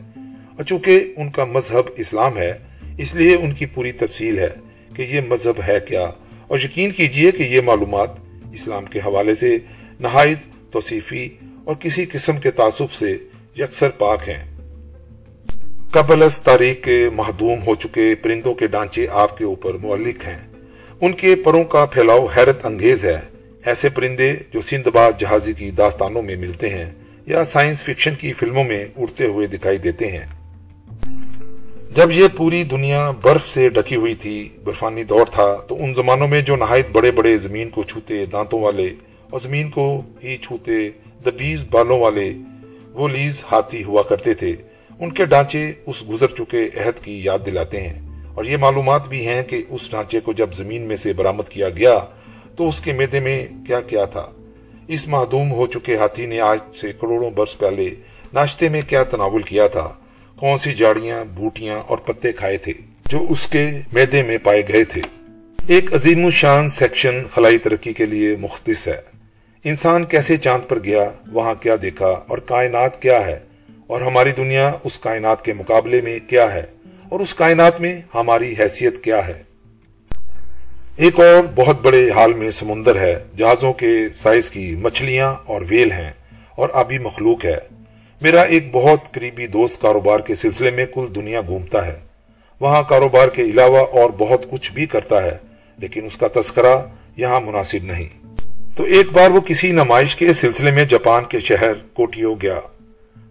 اور 0.56 0.62
چونکہ 0.62 1.14
ان 1.16 1.30
کا 1.30 1.44
مذہب 1.44 1.90
اسلام 1.96 2.38
ہے 2.38 2.75
اس 2.98 3.14
لیے 3.14 3.36
ان 3.36 3.52
کی 3.52 3.66
پوری 3.66 3.92
تفصیل 3.92 4.38
ہے 4.38 4.48
کہ 4.94 5.02
یہ 5.02 5.20
مذہب 5.28 5.60
ہے 5.68 5.78
کیا۔ 5.88 6.10
اور 6.46 6.58
یقین 6.64 6.90
کیجیے 6.90 7.30
کہ 7.30 7.42
یہ 7.42 7.60
معلومات 7.60 8.10
اسلام 8.52 8.86
کے 8.86 8.98
حوالے 8.98 9.34
سے 9.34 9.58
نہایت 10.00 10.38
توصیفی 10.72 11.28
اور 11.64 11.74
کسی 11.74 12.04
قسم 12.04 12.36
کے 12.36 12.50
تعصب 12.50 12.92
سے 12.92 13.16
یکسر 13.58 13.88
پاک 13.88 14.28
ہیں۔ 14.28 14.56
قبل 15.90 16.22
از 16.22 16.40
تاریخ 16.40 16.84
کے 16.84 17.10
محدوم 17.12 17.58
ہو 17.66 17.74
چکے 17.74 18.14
پرندوں 18.22 18.54
کے 18.54 18.66
ڈانچے 18.66 19.06
آپ 19.10 19.38
کے 19.38 19.44
اوپر 19.44 19.74
معلق 19.74 20.28
ہیں۔ 20.28 20.38
ان 21.00 21.12
کے 21.12 21.34
پروں 21.34 21.64
کا 21.64 21.86
پھیلاؤ 21.86 22.26
حیرت 22.26 22.66
انگیز 22.66 23.04
ہے۔ 23.04 23.20
ایسے 23.64 23.88
پرندے 23.88 24.32
جو 24.52 24.60
سندھ 24.60 24.88
باد 24.88 25.12
جہازی 25.18 25.52
کی 25.52 25.70
داستانوں 25.70 26.22
میں 26.22 26.36
ملتے 26.36 26.68
ہیں 26.68 26.90
یا 27.26 27.44
سائنس 27.44 27.82
فکشن 27.82 28.14
کی 28.14 28.32
فلموں 28.32 28.64
میں 28.64 28.84
اڑتے 28.96 29.26
ہوئے 29.26 29.46
دکھائی 29.46 29.78
دیتے 29.78 30.06
ہیں۔ 30.06 30.45
جب 31.96 32.10
یہ 32.10 32.28
پوری 32.36 32.62
دنیا 32.62 33.10
برف 33.10 33.48
سے 33.48 33.68
ڈکی 33.68 33.96
ہوئی 33.96 34.14
تھی، 34.14 34.48
برفانی 34.64 35.04
دور 35.04 35.26
تھا، 35.26 35.56
تو 35.68 35.76
ان 35.84 35.94
زمانوں 35.94 36.28
میں 36.28 36.40
جو 36.40 36.56
نہایت 36.56 36.86
بڑے 36.92 37.10
بڑے 37.10 37.38
زمین 37.38 37.70
کو 37.70 37.82
چھوتے 37.82 38.26
دانتوں 38.26 38.60
والے 38.60 38.88
اور 39.30 39.40
زمین 39.40 39.70
کو 39.70 40.02
ہی 40.24 40.36
چھوتے 40.36 40.90
دبیز 41.26 41.64
بالوں 41.70 42.00
والے، 42.00 42.32
وہ 42.92 43.08
لیز 43.08 43.44
ہاتھی 43.52 43.84
ہوا 43.84 44.02
کرتے 44.02 44.34
تھے۔ 44.34 44.52
ان 44.98 45.10
کے 45.10 45.24
ڈانچے 45.24 45.72
اس 45.86 46.08
گزر 46.08 46.26
چکے 46.26 46.68
عہد 46.76 47.04
کی 47.04 47.24
یاد 47.24 47.38
دلاتے 47.46 47.80
ہیں۔ 47.80 48.10
اور 48.34 48.44
یہ 48.44 48.56
معلومات 48.56 49.08
بھی 49.08 49.26
ہیں 49.26 49.42
کہ 49.42 49.62
اس 49.68 49.90
ڈانچے 49.90 50.20
کو 50.20 50.32
جب 50.32 50.52
زمین 50.52 50.82
میں 50.82 50.96
سے 50.96 51.12
برامت 51.12 51.48
کیا 51.48 51.68
گیا، 51.68 51.98
تو 52.56 52.68
اس 52.68 52.80
کے 52.80 52.92
میدے 52.92 53.20
میں 53.20 53.46
کیا 53.66 53.80
کیا 53.80 54.04
تھا۔ 54.04 54.26
اس 54.88 55.08
معدوم 55.08 55.52
ہو 55.52 55.66
چکے 55.66 55.96
ہاتھی 55.96 56.26
نے 56.26 56.40
آج 56.40 56.58
سے 56.76 56.92
کروڑوں 57.00 57.30
برس 57.30 57.58
پہلے 57.58 57.90
ناشتے 58.32 58.68
میں 58.68 58.82
کیا 58.88 59.02
تناول 59.02 59.42
کیا 59.42 59.66
تھا۔ 59.66 59.94
کون 60.36 60.58
سی 60.58 60.74
جاڑیاں، 60.74 61.24
بوٹیاں 61.24 61.78
اور 61.78 61.98
پتے 61.98 62.32
کھائے 62.32 62.56
تھے 62.56 62.72
جو 63.06 63.26
اس 63.28 63.46
کے 63.46 63.70
میدے 63.92 64.22
میں 64.22 64.38
پائے 64.38 64.62
گئے 64.68 64.84
تھے؟ 64.84 65.00
ایک 65.66 65.94
عظیم 65.94 66.24
الشان 66.24 66.70
سیکشن 66.70 67.22
خلائی 67.34 67.58
ترقی 67.58 67.92
کے 67.92 68.06
لیے 68.06 68.36
مختص 68.36 68.88
ہے۔ 68.88 68.96
انسان 69.64 70.04
کیسے 70.04 70.36
چاند 70.36 70.68
پر 70.68 70.78
گیا، 70.84 71.10
وہاں 71.32 71.54
کیا 71.54 71.76
دیکھا 71.82 72.06
اور 72.06 72.38
کائنات 72.38 73.02
کیا 73.02 73.26
ہے؟ 73.26 73.38
اور 73.86 74.00
ہماری 74.00 74.32
دنیا 74.36 74.72
اس 74.84 74.98
کائنات 74.98 75.44
کے 75.44 75.52
مقابلے 75.52 76.00
میں 76.00 76.18
کیا 76.28 76.54
ہے؟ 76.54 76.62
اور 77.08 77.20
اس 77.20 77.34
کائنات 77.34 77.80
میں 77.80 78.00
ہماری 78.14 78.54
حیثیت 78.58 79.04
کیا 79.04 79.28
ہے؟ 79.28 79.42
ایک 80.96 81.20
اور 81.20 81.44
بہت 81.54 81.82
بڑے 81.82 82.10
حال 82.10 82.32
میں 82.32 82.50
سمندر 82.50 83.00
ہے، 83.00 83.16
جہازوں 83.36 83.72
کے 83.72 84.08
سائز 84.12 84.50
کی 84.50 84.76
مچھلیاں 84.76 85.34
اور 85.44 85.62
ویل 85.68 85.92
ہیں 85.92 86.12
اور 86.56 86.68
آبی 86.72 86.98
مخلوق 86.98 87.44
ہے۔ 87.44 87.75
میرا 88.22 88.42
ایک 88.42 88.68
بہت 88.72 89.12
قریبی 89.12 89.46
دوست 89.46 89.80
کاروبار 89.80 90.20
کے 90.20 90.34
سلسلے 90.34 90.70
میں 90.70 90.86
کل 90.86 91.06
دنیا 91.14 91.40
گھومتا 91.46 91.86
ہے۔ 91.86 91.96
وہاں 92.60 92.82
کاروبار 92.88 93.28
کے 93.28 93.42
علاوہ 93.42 93.78
اور 93.78 94.10
بہت 94.18 94.50
کچھ 94.50 94.72
بھی 94.72 94.86
کرتا 94.86 95.22
ہے، 95.22 95.38
لیکن 95.78 96.04
اس 96.04 96.16
کا 96.16 96.26
تذکرہ 96.40 96.76
یہاں 97.16 97.40
مناسب 97.40 97.78
نہیں۔ 97.82 98.26
تو 98.76 98.84
ایک 98.84 99.06
بار 99.12 99.30
وہ 99.30 99.40
کسی 99.40 99.72
نمائش 99.72 100.16
کے 100.16 100.32
سلسلے 100.32 100.70
میں 100.70 100.84
جاپان 100.84 101.24
کے 101.24 101.40
شہر 101.40 101.74
کوٹیو 101.74 102.34
گیا۔ 102.34 102.60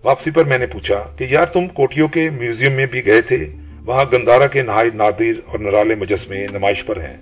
واپسی 0.03 0.31
پر 0.31 0.43
میں 0.43 0.57
نے 0.57 0.67
پوچھا 0.67 1.15
کہ 1.17 1.25
یار 1.29 1.45
تم 1.45 1.67
کوٹیو 1.67 2.07
کے 2.07 2.29
میوزیم 2.29 2.71
میں 2.71 2.85
بھی 2.85 3.05
گئے 3.05 3.21
تھے؟ 3.21 3.45
وہاں 3.85 4.05
گندارا 4.13 4.47
کے 4.47 4.61
نہایت 4.61 4.95
نادر 4.95 5.39
اور 5.45 5.59
نرالے 5.59 5.95
مجسمے 5.95 6.47
نمائش 6.51 6.85
پر 6.85 6.97
ہیں۔ 6.97 7.17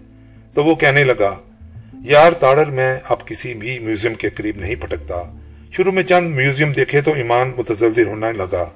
تو 0.54 0.64
وہ 0.64 0.76
کہنے 0.76 1.04
لگا، 1.04 1.36
یار 2.06 2.32
تاڑر، 2.32 2.66
میں 2.66 3.00
اب 3.10 3.28
کسی 3.28 3.54
بھی 3.54 3.80
میوزیم 3.80 4.14
کے 4.14 4.30
قریب 4.30 4.58
نہیں 4.58 4.76
پھٹکتا۔ 4.76 5.24
شروع 5.78 5.92
میں 5.92 6.04
چند 6.04 6.36
میوزیم 6.36 6.72
دیکھے 6.72 7.02
تو 7.02 7.14
ایمان 7.14 7.52
متزلزل 7.58 8.08
ہونے 8.08 8.32
لگا۔ 8.32 8.70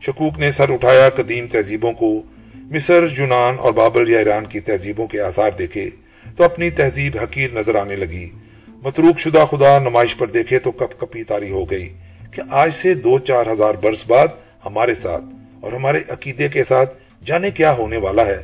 شکوک 0.00 0.38
نے 0.38 0.50
سر 0.50 0.70
اٹھایا، 0.70 1.08
قدیم 1.10 1.46
تہذیبوں 1.46 1.92
کو۔ 1.92 2.22
مصر، 2.54 3.06
یونان 3.18 3.56
اور 3.58 3.72
بابل 3.72 4.10
یا 4.10 4.18
ایران 4.18 4.46
کی 4.46 4.60
تہذیبوں 4.60 5.06
کے 5.06 5.20
آثار 5.20 5.50
دیکھے 5.58 5.90
تو 6.36 6.44
اپنی 6.44 6.70
تہذیب 6.70 7.16
حقیر 7.22 7.50
نظر 7.52 7.74
آنے 7.74 7.96
لگی۔ 7.96 8.30
متروک 8.68 9.18
شدہ 9.18 9.44
خدا 9.50 9.78
نمائش 9.78 10.16
پر 10.16 10.26
دیکھے 10.26 10.58
تو 10.58 10.70
کپ 10.70 11.00
کپی 11.00 11.24
تاری 11.24 11.50
ہو 11.50 11.64
گئی 11.64 11.92
کہ 12.30 12.42
آج 12.50 12.70
سے 12.72 12.94
دو 12.94 13.18
چار 13.18 13.46
ہزار 13.46 13.74
برس 13.74 14.04
بعد 14.10 14.28
ہمارے 14.66 14.94
ساتھ 14.94 15.24
اور 15.60 15.72
ہمارے 15.72 15.98
عقیدے 16.08 16.48
کے 16.48 16.64
ساتھ 16.64 16.98
جانے 17.24 17.50
کیا 17.50 17.72
ہونے 17.72 17.96
والا 17.96 18.26
ہے۔ 18.26 18.38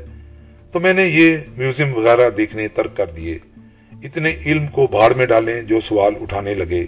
تو 0.73 0.81
میں 0.81 0.93
نے 0.93 1.07
یہ 1.07 1.37
میوزیم 1.57 1.95
وغیرہ 1.95 2.31
دیکھنے 2.31 2.69
ترک 2.69 2.97
کر 2.97 3.07
دیے۔ 3.07 3.39
اتنے 4.03 4.37
علم 4.47 4.67
کو 4.67 4.87
بھاڑ 4.87 5.15
میں 5.15 5.27
ڈالیں 5.27 5.63
جو 5.63 5.81
سوال 5.81 6.13
اٹھانے 6.21 6.55
لگے۔ 6.55 6.87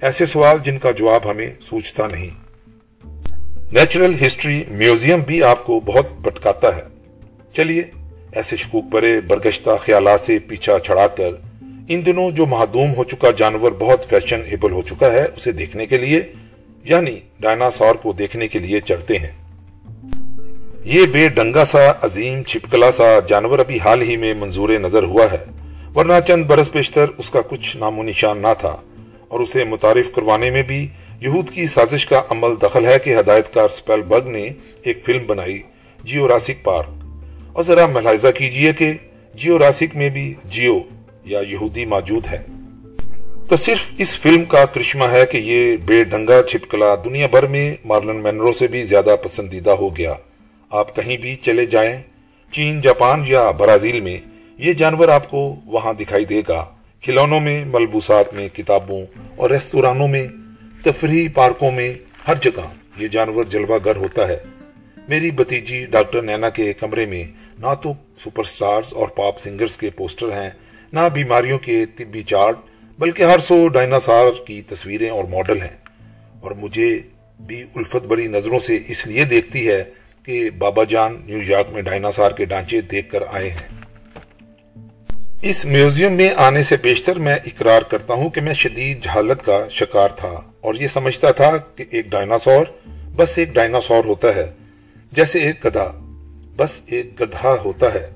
ایسے 0.00 0.26
سوال 0.26 0.56
جن 0.62 0.78
کا 0.78 0.90
جواب 0.90 1.30
ہمیں 1.30 1.54
سوچتا 1.62 2.06
نہیں۔ 2.06 2.30
نیچرل 3.72 4.26
ہسٹری 4.26 4.64
میوزیم 4.68 5.20
بھی 5.20 5.42
آپ 5.42 5.64
کو 5.64 5.80
بہت 5.80 6.06
بٹکاتا 6.20 6.76
ہے۔ 6.76 6.82
چلیے، 7.52 7.82
ایسے 8.32 8.56
شکوک 8.56 8.84
برے، 8.84 9.20
برگشتہ 9.20 9.70
خیالات 9.80 10.20
سے 10.20 10.38
پیچھا 10.38 10.78
چھڑا 10.78 11.06
کر 11.06 11.30
ان 11.88 12.06
دنوں 12.06 12.30
جو 12.30 12.46
معدوم 12.46 12.94
ہو 12.94 13.04
چکا 13.04 13.30
جانور 13.30 13.72
بہت 13.78 14.06
فیشن 14.10 14.40
ایبل 14.46 14.72
ہو 14.72 14.82
چکا 14.82 15.12
ہے، 15.12 15.24
اسے 15.36 15.52
دیکھنے 15.52 15.86
کے 15.86 15.98
لیے 15.98 16.22
یعنی 16.84 17.20
ڈائناسور 17.40 17.94
کو 17.94 18.12
دیکھنے 18.12 18.48
کے 18.48 18.58
لیے 18.58 18.80
چلتے 18.80 19.18
ہیں۔ 19.18 19.32
یہ 20.84 21.06
بے 21.06 21.28
ڈنگا 21.28 21.64
سا، 21.64 21.92
عظیم، 22.02 22.42
چھپکلا 22.42 22.90
سا 22.90 23.20
جانور 23.28 23.58
ابھی 23.58 23.78
حال 23.84 24.02
ہی 24.02 24.16
میں 24.16 24.34
منظور 24.34 24.68
نظر 24.68 25.02
ہوا 25.02 25.26
ہے، 25.32 25.44
ورنہ 25.94 26.12
چند 26.26 26.44
برس 26.44 26.72
پیشتر 26.72 27.06
اس 27.18 27.30
کا 27.30 27.40
کچھ 27.40 27.76
نام 27.76 27.98
و 27.98 28.02
نشان 28.02 28.38
نہ 28.38 28.54
تھا۔ 28.58 28.76
اور 29.30 29.40
اسے 29.40 29.64
متعارف 29.64 30.12
کروانے 30.14 30.50
میں 30.50 30.62
بھی 30.62 30.88
یہود 31.20 31.50
کی 31.50 31.66
سازش 31.66 32.06
کا 32.06 32.22
عمل 32.30 32.48
دخل 32.62 32.86
ہے 32.86 32.98
کہ 32.98 33.18
ہدایت 33.18 33.54
کار 33.54 33.68
سپیل 33.68 34.02
برگ 34.02 34.28
نے 34.28 34.48
ایک 34.82 35.04
فلم 35.04 35.26
بنائی، 35.26 35.62
جیو 36.04 36.28
راسک 36.28 36.64
پارک۔ 36.64 37.04
اور 37.52 37.64
ذرا 37.64 37.86
ملاحظہ 37.86 38.26
کیجیے 38.28 38.72
کہ 38.72 38.92
جیو 39.34 39.58
راسک 39.58 39.96
میں 39.96 40.10
بھی 40.10 40.34
جیو 40.44 40.80
یا 41.24 41.40
یہودی 41.48 41.84
موجود 41.84 42.26
ہے 42.26 42.38
تو 43.48 43.56
صرف 43.56 43.92
اس 43.98 44.18
فلم 44.18 44.44
کا 44.44 44.64
کرشمہ 44.64 45.04
ہے 45.04 45.26
کہ 45.26 45.36
یہ 45.36 45.76
بے 45.76 46.04
ڈنگا 46.04 46.42
چھپکلا 46.42 46.94
دنیا 47.04 47.26
بھر 47.26 47.46
میں 47.46 47.74
مارلن 47.84 48.16
مینرو 48.16 48.52
سے 48.52 48.66
بھی 48.66 48.82
زیادہ 48.82 49.16
پسندیدہ 49.24 49.70
ہو 49.70 49.96
گیا۔ 49.96 50.14
آپ 50.70 50.96
کہیں 50.96 51.16
بھی 51.16 51.36
چلے 51.36 51.66
جائیں، 51.66 52.02
چین، 52.52 52.80
جاپان 52.80 53.24
یا 53.26 53.50
برازیل 53.50 54.00
میں، 54.00 54.18
یہ 54.58 54.72
جانور 54.72 55.08
آپ 55.08 55.30
کو 55.30 55.54
وہاں 55.66 55.92
دکھائی 55.92 56.24
دے 56.24 56.42
گا۔ 56.48 56.64
کھلونوں 57.02 57.40
میں، 57.40 57.64
ملبوسات 57.64 58.34
میں، 58.34 58.48
کتابوں 58.48 59.06
اور 59.36 59.50
ریستورانوں 59.50 60.08
میں 60.08 60.26
تفریح 60.84 61.28
پارکوں 61.34 61.70
میں، 61.70 61.94
ہر 62.28 62.34
جگہ 62.34 62.66
یہ 62.96 63.08
جانور 63.08 63.44
جلوہ 63.44 63.78
گر 63.84 63.96
ہوتا 63.96 64.28
ہے۔ 64.28 64.36
میری 65.08 65.30
بتیجی 65.30 65.86
ڈاکٹر 65.86 66.22
نینا 66.22 66.48
کے 66.48 66.72
کمرے 66.72 67.06
میں 67.06 67.24
نہ 67.58 67.74
تو 67.82 67.92
سپر 68.16 68.44
سٹارز 68.44 68.92
اور 68.92 69.08
پاپ 69.08 69.40
سنگرز 69.40 69.76
کے 69.76 69.90
پوسٹر 69.90 70.32
ہیں، 70.32 70.50
نہ 70.92 71.00
بیماریوں 71.12 71.58
کے 71.58 71.86
طبی 71.96 72.22
چارٹ، 72.22 72.56
بلکہ 72.98 73.22
ہر 73.22 73.38
سو 73.38 73.68
ڈائناسار 73.68 74.24
کی 74.46 74.62
تصویریں 74.62 75.10
اور 75.10 75.24
ماڈل 75.24 75.62
ہیں۔ 75.62 75.76
اور 76.40 76.50
مجھے 76.50 76.98
بھی 77.40 77.64
الفت 77.76 78.06
بڑی 78.06 78.26
نظروں 78.26 78.58
سے 78.58 78.78
اس 78.88 79.06
لیے 79.06 79.24
دیکھتی 79.24 79.68
ہے 79.68 79.84
کہ 80.24 80.50
بابا 80.50 80.84
جان 80.84 81.16
نیو 81.24 81.38
یارک 81.42 81.66
میں 81.70 81.82
ڈائناسار 81.82 82.30
کے 82.30 82.44
ڈانچے 82.44 82.80
دیکھ 82.80 83.10
کر 83.10 83.22
آئے 83.30 83.50
ہیں۔ 83.50 83.89
اس 85.42 85.64
میوزیم 85.64 86.12
میں 86.12 86.30
آنے 86.36 86.62
سے 86.62 86.76
بیشتر 86.82 87.18
میں 87.18 87.34
اقرار 87.34 87.82
کرتا 87.82 88.14
ہوں 88.14 88.30
کہ 88.30 88.40
میں 88.40 88.54
شدید 88.54 89.04
جہالت 89.04 89.44
کا 89.44 89.66
شکار 89.70 90.08
تھا 90.08 90.40
اور 90.60 90.74
یہ 90.74 90.86
سمجھتا 90.86 91.30
تھا 91.30 91.56
کہ 91.56 91.84
ایک 91.90 92.06
ڈائناسور 92.06 92.64
بس 93.16 93.38
ایک 93.38 93.54
ڈائناسور 93.54 94.04
ہوتا 94.04 94.34
ہے، 94.34 94.50
جیسے 95.12 95.38
ایک 95.38 95.66
گدھا 95.66 95.92
بس 96.56 96.80
ایک 96.86 97.20
گدھا 97.20 97.56
ہوتا 97.64 97.94
ہے۔ 97.94 98.10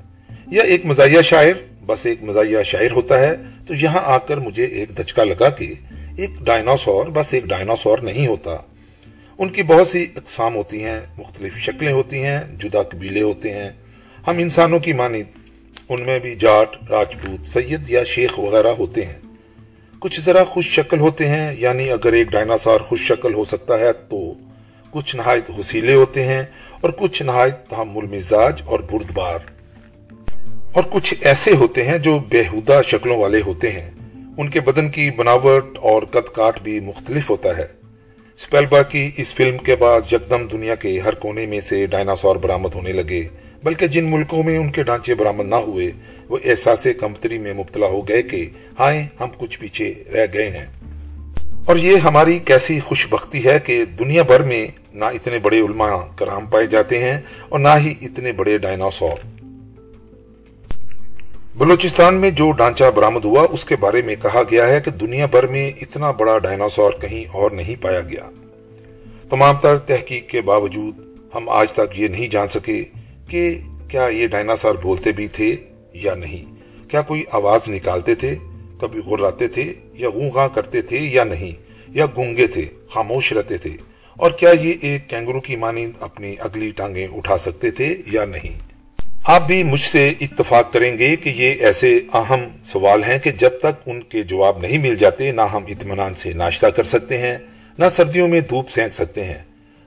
یا 0.47 0.63
ایک 0.63 0.87
مزاحیہ 0.87 1.21
شاعر 1.21 1.53
بس 1.87 2.07
ایک 2.07 2.23
مزاحیہ 2.23 2.63
شاعر 2.65 2.91
ہوتا 2.91 3.21
ہے۔ 3.21 3.33
تو 3.67 3.75
یہاں 3.75 4.01
آ 4.05 4.19
کر 4.19 4.37
مجھے 4.37 4.65
ایک 4.65 4.99
دھچکا 4.99 5.25
لگا 5.25 5.49
کہ 5.49 5.75
ایک 6.17 6.31
ڈائناسور 6.41 7.07
بس 7.07 7.35
ایک 7.35 7.45
ڈائناسور 7.45 7.99
نہیں 7.99 8.27
ہوتا۔ 8.27 8.57
ان 9.39 9.49
کی 9.49 9.63
بہت 9.63 9.89
سی 9.89 10.07
اقسام 10.17 10.55
ہوتی 10.55 10.85
ہیں، 10.85 11.01
مختلف 11.19 11.57
شکلیں 11.57 11.93
ہوتی 11.93 12.25
ہیں، 12.25 12.41
جدا 12.59 12.83
قبیلے 12.83 13.23
ہوتے 13.23 13.51
ہیں۔ 13.51 13.71
ہم 14.27 14.39
انسانوں 14.39 14.79
کی 14.79 14.93
مانند 14.93 15.44
ان 15.89 16.03
میں 16.03 16.19
بھی 16.19 16.35
جاٹ، 16.35 16.77
راجپوت، 16.91 17.49
سید 17.49 17.91
یا 17.91 18.05
شیخ 18.05 18.39
وغیرہ 18.39 18.69
ہوتے 18.69 19.05
ہیں۔ 19.05 19.19
کچھ 19.99 20.21
ذرا 20.21 20.45
خوش 20.45 20.67
شکل 20.67 20.99
ہوتے 20.99 21.29
ہیں 21.29 21.57
یعنی 21.59 21.91
اگر 21.91 22.13
ایک 22.13 22.29
ڈائناسور 22.29 22.81
خوش 22.81 23.01
شکل 23.01 23.35
ہو 23.35 23.45
سکتا 23.45 23.79
ہے 23.79 23.93
تو 23.93 24.35
کچھ 24.91 25.17
نہایت 25.17 25.51
حسیلے 25.61 25.95
ہوتے 25.95 26.23
ہیں 26.23 26.43
اور 26.81 26.91
کچھ 26.91 27.23
نہایت 27.23 27.71
تحمل 27.71 28.17
مزاج 28.17 28.63
اور 28.65 28.81
بردبار۔ 28.81 29.39
اور 30.73 30.83
کچھ 30.91 31.15
ایسے 31.21 31.51
ہوتے 31.53 31.85
ہیں 31.85 31.99
جو 31.99 32.19
بےحودہ 32.19 32.81
شکلوں 32.87 33.17
والے 33.17 33.41
ہوتے 33.47 33.73
ہیں۔ 33.73 33.91
ان 34.39 34.49
کے 34.49 34.61
بدن 34.61 34.89
کی 34.89 35.11
بناوٹ 35.11 35.79
اور 35.79 36.03
قد 36.03 36.35
کاٹ 36.35 36.61
بھی 36.63 36.81
مختلف 36.81 37.31
ہوتا 37.31 37.57
ہے۔ 37.57 37.67
سپیلبا 38.39 38.83
کی 38.83 39.11
اس 39.17 39.35
فلم 39.35 39.59
کے 39.59 39.77
بعد 39.77 40.01
یکدم 40.13 40.47
دنیا 40.47 40.75
کے 40.75 41.01
ہر 41.01 41.15
کونے 41.15 41.47
میں 41.47 41.61
سے 41.61 41.87
ڈائناسور 41.87 42.37
برامد 42.37 42.75
ہونے 42.75 42.93
لگے۔ 42.93 43.29
بلکہ 43.65 43.87
جن 43.87 44.05
ملکوں 44.11 44.43
میں 44.43 44.59
ان 44.59 44.71
کے 44.71 44.83
ڈانچے 44.83 45.15
برامد 45.15 45.45
نہ 45.45 45.55
ہوئے، 45.55 45.93
وہ 46.29 46.39
احساس 46.45 46.87
کمتری 47.01 47.39
میں 47.39 47.55
مبتلا 47.55 47.87
ہو 47.87 48.09
گئے 48.09 48.23
کہ 48.23 48.49
ہائیں 48.79 49.07
ہم 49.21 49.29
کچھ 49.39 49.59
پیچھے 49.59 49.95
رہ 50.13 50.27
گئے 50.33 50.51
ہیں۔ 50.51 50.67
اور 51.65 51.77
یہ 51.77 51.97
ہماری 51.97 52.39
کیسی 52.39 52.81
خوش 52.81 53.07
بختی 53.11 53.45
ہے 53.45 53.59
کہ 53.65 53.85
دنیا 53.85 54.23
بھر 54.23 54.43
میں 54.43 54.67
نہ 54.93 55.05
اتنے 55.05 55.39
بڑے 55.39 55.61
علماء 55.61 55.97
کرام 56.17 56.47
پائے 56.47 56.67
جاتے 56.67 56.99
ہیں 56.99 57.21
اور 57.49 57.61
نہ 57.61 57.69
ہی 57.77 57.95
اتنے 58.03 58.33
بڑے 58.33 58.59
ڈائناسور۔ 58.59 59.17
بلوچستان 61.57 62.15
میں 62.15 62.31
جو 62.31 62.53
ڈانچہ 62.53 62.85
برامد 62.95 63.25
ہوا، 63.25 63.47
اس 63.51 63.65
کے 63.65 63.77
بارے 63.77 64.03
میں 64.03 64.17
کہا 64.23 64.43
گیا 64.51 64.69
ہے 64.69 64.81
کہ 64.81 64.91
دنیا 64.91 65.27
بھر 65.27 65.47
میں 65.47 65.73
اتنا 65.81 66.11
بڑا 66.11 66.39
ڈائناسور 66.39 66.93
کہیں 66.93 67.25
اور 67.33 67.51
نہیں 67.51 67.83
پایا 67.83 68.01
گیا۔ 68.01 68.31
تمام 69.31 69.57
تر 69.57 69.79
تحقیق 69.79 70.29
کے 70.29 70.41
باوجود 70.41 70.99
ہم 71.35 71.49
آج 71.49 71.73
تک 71.73 72.01
یہ 72.01 72.09
نہیں 72.09 72.29
جان 72.29 72.49
سکے 72.49 72.85
کہ 73.29 73.59
کیا 73.89 74.09
یہ 74.09 74.27
ڈائناسور 74.27 74.75
بولتے 74.75 75.13
بھی 75.13 75.27
تھے 75.27 75.57
یا 75.93 76.15
نہیں؟ 76.15 76.55
کیا 76.89 77.03
کوئی 77.03 77.25
آواز 77.33 77.69
نکالتے 77.69 78.15
تھے؟ 78.15 78.35
کبھی 78.81 79.01
غراتے 79.01 79.49
تھے 79.49 79.73
یا 79.93 80.09
غونغا 80.11 80.49
کرتے 80.49 80.83
تھے 80.83 80.99
یا 80.99 81.25
نہیں؟ 81.25 81.53
یا 81.89 82.07
گونگے 82.17 82.47
تھے، 82.47 82.65
خاموش 82.91 83.33
رہتے 83.33 83.57
تھے؟ 83.57 83.71
اور 84.17 84.31
کیا 84.31 84.51
یہ 84.51 84.75
ایک 84.81 85.11
کینگرو 85.11 85.41
کی 85.41 85.57
مانند 85.57 85.91
اپنی 86.01 86.37
اگلی 86.39 86.71
ٹانگیں 86.71 87.07
اٹھا 87.13 87.39
سکتے 87.39 87.71
تھے 87.71 87.97
یا 88.07 88.25
نہیں؟ 88.25 88.75
آپ 89.25 89.47
بھی 89.47 89.63
مجھ 89.63 89.81
سے 89.81 90.13
اتفاق 90.21 90.73
کریں 90.73 90.99
گے 90.99 91.17
کہ 91.17 91.29
یہ 91.29 91.55
ایسے 91.61 92.01
اہم 92.15 92.41
سوال 92.65 93.05
ہیں 93.05 93.19
کہ 93.19 93.31
جب 93.31 93.51
تک 93.59 93.83
ان 93.87 94.03
کے 94.03 94.23
جواب 94.23 94.59
نہیں 94.59 94.79
مل 94.79 94.97
جاتے، 94.97 95.33
نہ 95.33 95.41
ہم 95.41 95.65
اطمینان 95.69 96.15
سے 96.15 96.33
ناشتہ 96.33 96.67
کر 96.67 96.83
سکتے 96.83 97.19
ہیں، 97.19 97.39
نہ 97.79 97.85
سردیوں 97.91 98.29
میں 98.29 98.41
دھوپ 98.41 98.71
سینک 98.71 98.95
سکتے 98.95 99.25
ہیں۔ 99.25 99.43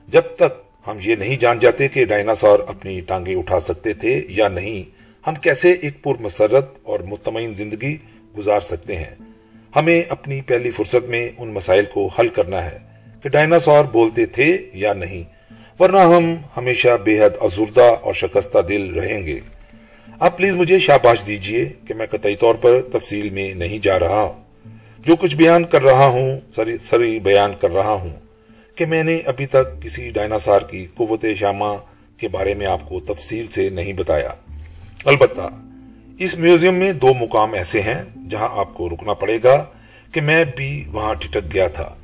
جب 0.08 0.22
تک 0.36 0.67
ہم 0.86 0.98
یہ 1.02 1.14
نہیں 1.14 1.36
جان 1.36 1.58
جاتے 1.58 1.88
کہ 1.88 2.04
ڈائناسور 2.04 2.58
اپنی 2.66 3.00
ٹانگیں 3.00 3.34
اٹھا 3.34 3.60
سکتے 3.60 3.92
تھے 3.92 4.22
یا 4.28 4.48
نہیں۔ 4.48 4.82
ہم 5.28 5.34
کیسے 5.34 5.72
ایک 5.72 6.02
پر 6.02 6.12
مسرت 6.20 6.78
اور 6.82 7.00
مطمئن 7.00 7.54
زندگی 7.54 7.96
گزار 8.38 8.60
سکتے 8.60 8.96
ہیں؟ 8.96 9.14
ہمیں 9.76 10.02
اپنی 10.08 10.40
پہلی 10.40 10.70
فرصت 10.70 11.08
میں 11.08 11.28
ان 11.38 11.48
مسائل 11.48 11.84
کو 11.84 12.06
حل 12.06 12.28
کرنا 12.28 12.64
ہے 12.64 12.78
کہ 13.22 13.28
ڈائناسور 13.28 13.84
بولتے 13.84 14.26
تھے 14.26 14.66
یا 14.72 14.92
نہیں، 14.92 15.22
ورنہ 15.80 15.98
ہم 15.98 16.34
ہمیشہ 16.56 16.96
بے 17.04 17.20
حد 17.20 17.36
ازردہ 17.40 17.94
اور 18.02 18.14
شکستہ 18.14 18.58
دل 18.58 18.94
رہیں 18.94 19.26
گے۔ 19.26 19.40
آپ 20.20 20.38
پلیز 20.38 20.54
مجھے 20.54 20.78
شاباش 20.78 21.26
دیجیے 21.26 21.68
کہ 21.88 21.94
میں 21.94 22.06
قطعی 22.06 22.36
طور 22.36 22.54
پر 22.54 22.80
تفصیل 22.92 23.30
میں 23.30 23.54
نہیں 23.54 23.78
جا 23.78 23.98
رہا 23.98 24.42
جو 24.98 25.16
کچھ 25.16 25.36
بیان 25.36 25.64
کر 25.64 25.82
رہا 25.82 26.06
ہوں، 26.06 26.40
سری 26.56 26.78
سری 26.78 27.20
بیان 27.20 27.52
کر 27.60 27.70
رہا 27.70 27.92
ہوں۔ 27.92 28.27
کہ 28.78 28.86
میں 28.86 29.04
نے 29.04 29.20
ابھی 29.26 29.46
تک 29.46 29.82
کسی 29.82 30.10
ڈائناسار 30.10 30.60
کی 30.60 30.86
قوت 30.94 31.24
شامہ 31.38 31.76
کے 32.16 32.28
بارے 32.28 32.54
میں 32.54 32.66
آپ 32.66 32.88
کو 32.88 33.00
تفصیل 33.00 33.46
سے 33.46 33.70
نہیں 33.70 33.92
بتایا۔ 33.92 34.30
البتہ، 35.04 35.40
اس 36.18 36.38
میوزیم 36.38 36.74
میں 36.74 36.92
دو 36.92 37.14
مقام 37.14 37.54
ایسے 37.54 37.80
ہیں 37.80 38.02
جہاں 38.30 38.48
آپ 38.52 38.74
کو 38.74 38.88
رکنا 38.88 39.14
پڑے 39.14 39.38
گا 39.44 39.64
کہ 40.12 40.20
میں 40.20 40.44
بھی 40.56 40.84
وہاں 40.92 41.14
ٹھٹک 41.14 41.54
گیا 41.54 41.68
تھا۔ 41.68 41.94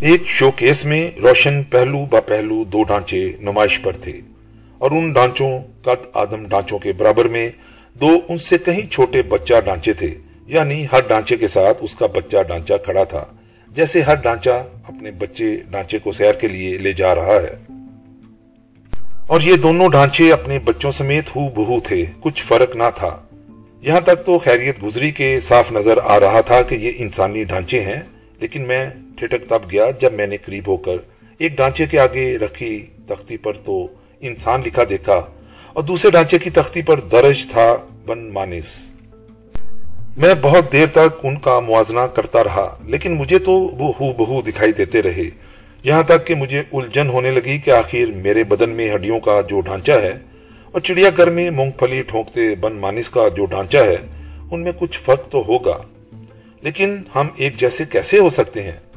ایک 0.00 0.22
شو 0.26 0.50
کیس 0.50 0.84
میں 0.84 1.10
روشن 1.22 1.62
پہلو 1.62 2.06
با 2.06 2.20
پہلو 2.20 2.64
دو 2.64 2.82
ڈانچے 2.82 3.32
نمائش 3.40 3.82
پر 3.82 3.92
تھے 3.92 4.20
اور 4.78 4.90
ان 4.90 5.12
ڈانچوں 5.12 5.60
قد 5.82 6.06
آدم 6.12 6.44
ڈانچوں 6.44 6.78
کے 6.78 6.92
برابر 6.92 7.24
میں 7.24 7.50
دو 7.94 8.18
ان 8.28 8.38
سے 8.38 8.58
کہیں 8.58 8.86
چھوٹے 8.90 9.22
بچہ 9.22 9.54
ڈانچے 9.64 9.92
تھے 9.92 10.14
یعنی 10.46 10.86
ہر 10.92 11.00
ڈانچے 11.08 11.36
کے 11.36 11.48
ساتھ 11.48 11.78
اس 11.80 11.94
کا 11.94 12.06
بچہ 12.06 12.42
ڈانچہ 12.48 12.74
کھڑا 12.84 13.04
تھا۔ 13.04 13.24
جیسے 13.78 14.00
ہر 14.02 14.14
ڈانچہ 14.14 14.50
اپنے 14.84 15.10
بچے 15.10 15.56
ڈانچے 15.70 15.98
کو 15.98 16.12
سیر 16.12 16.32
کے 16.32 16.48
لیے 16.48 16.78
لے 16.78 16.92
جا 16.92 17.14
رہا 17.14 17.34
ہے۔ 17.34 17.54
اور 19.26 19.40
یہ 19.40 19.54
دونوں 19.54 19.88
ڈھانچے 19.88 20.32
اپنے 20.32 20.58
بچوں 20.58 20.90
سمیت 20.90 21.28
ہو 21.36 21.48
بہو 21.48 21.78
تھے، 21.80 22.04
کچھ 22.20 22.42
فرق 22.44 22.74
نہ 22.76 22.88
تھا۔ 22.96 23.10
یہاں 23.80 24.00
تک 24.00 24.24
تو 24.26 24.38
خیریت 24.38 24.82
گزری 24.82 25.10
کے 25.10 25.28
صاف 25.40 25.70
نظر 25.72 25.98
آ 26.04 26.18
رہا 26.20 26.40
تھا 26.40 26.60
کہ 26.62 26.74
یہ 26.74 26.92
انسانی 26.96 27.44
ڈھانچے 27.44 27.80
ہیں، 27.80 28.00
لیکن 28.40 28.66
میں 28.66 28.84
ٹھٹک 29.18 29.48
تب 29.48 29.70
گیا 29.72 29.90
جب 30.00 30.12
میں 30.12 30.26
نے 30.26 30.36
قریب 30.36 30.68
ہو 30.68 30.76
کر 30.76 30.96
ایک 31.38 31.56
ڈھانچے 31.56 31.86
کے 31.86 31.98
آگے 31.98 32.26
رکھی 32.38 32.74
تختی 33.08 33.36
پر 33.36 33.52
تو 33.64 33.86
انسان 34.20 34.62
لکھا 34.66 34.82
دیکھا، 34.88 35.20
اور 35.72 35.82
دوسرے 35.82 36.10
ڈھانچے 36.10 36.38
کی 36.38 36.50
تختی 36.50 36.82
پر 36.82 37.00
درج 37.12 37.46
تھا 37.46 37.74
بن 38.06 38.28
مانس۔ 38.28 38.76
میں 40.18 40.34
بہت 40.40 40.72
دیر 40.72 40.86
تک 40.86 41.20
ان 41.22 41.38
کا 41.38 41.60
موازنہ 41.60 42.00
کرتا 42.00 42.44
رہا، 42.44 42.78
لیکن 42.84 43.12
مجھے 43.12 43.38
تو 43.38 43.52
وہ 43.52 43.92
ہو 44.00 44.12
بہو 44.12 44.40
دکھائی 44.40 44.72
دیتے 44.72 45.02
رہے۔ 45.02 45.30
یہاں 45.84 46.02
تک 46.02 46.26
کہ 46.26 46.34
مجھے 46.34 46.62
الجھن 46.72 47.08
ہونے 47.08 47.30
لگی 47.30 47.58
کہ 47.58 47.70
آخر 47.70 48.06
میرے 48.06 48.44
بدن 48.44 48.70
میں 48.70 48.94
ہڈیوں 48.94 49.20
کا 49.20 49.40
جو 49.40 49.60
ڈھانچہ 49.60 49.92
ہے 49.92 50.12
اور 50.72 50.80
چڑیا 50.80 51.10
گھر 51.16 51.30
میں 51.30 51.50
مونگ 51.50 51.70
پھلی 51.70 52.02
ٹھونکتے 52.02 52.54
بن 52.54 52.72
مانس 52.72 53.10
کا 53.10 53.28
جو 53.28 53.44
ڈھانچہ 53.44 53.76
ہے، 53.76 53.96
ان 54.50 54.62
میں 54.62 54.72
کچھ 54.78 54.98
فرق 54.98 55.28
تو 55.30 55.42
ہوگا۔ 55.48 55.78
لیکن 56.60 57.02
ہم 57.14 57.28
ایک 57.36 57.56
جیسے 57.56 57.84
کیسے 57.84 58.18
ہو 58.18 58.30
سکتے 58.30 58.62
ہیں؟ 58.62 58.96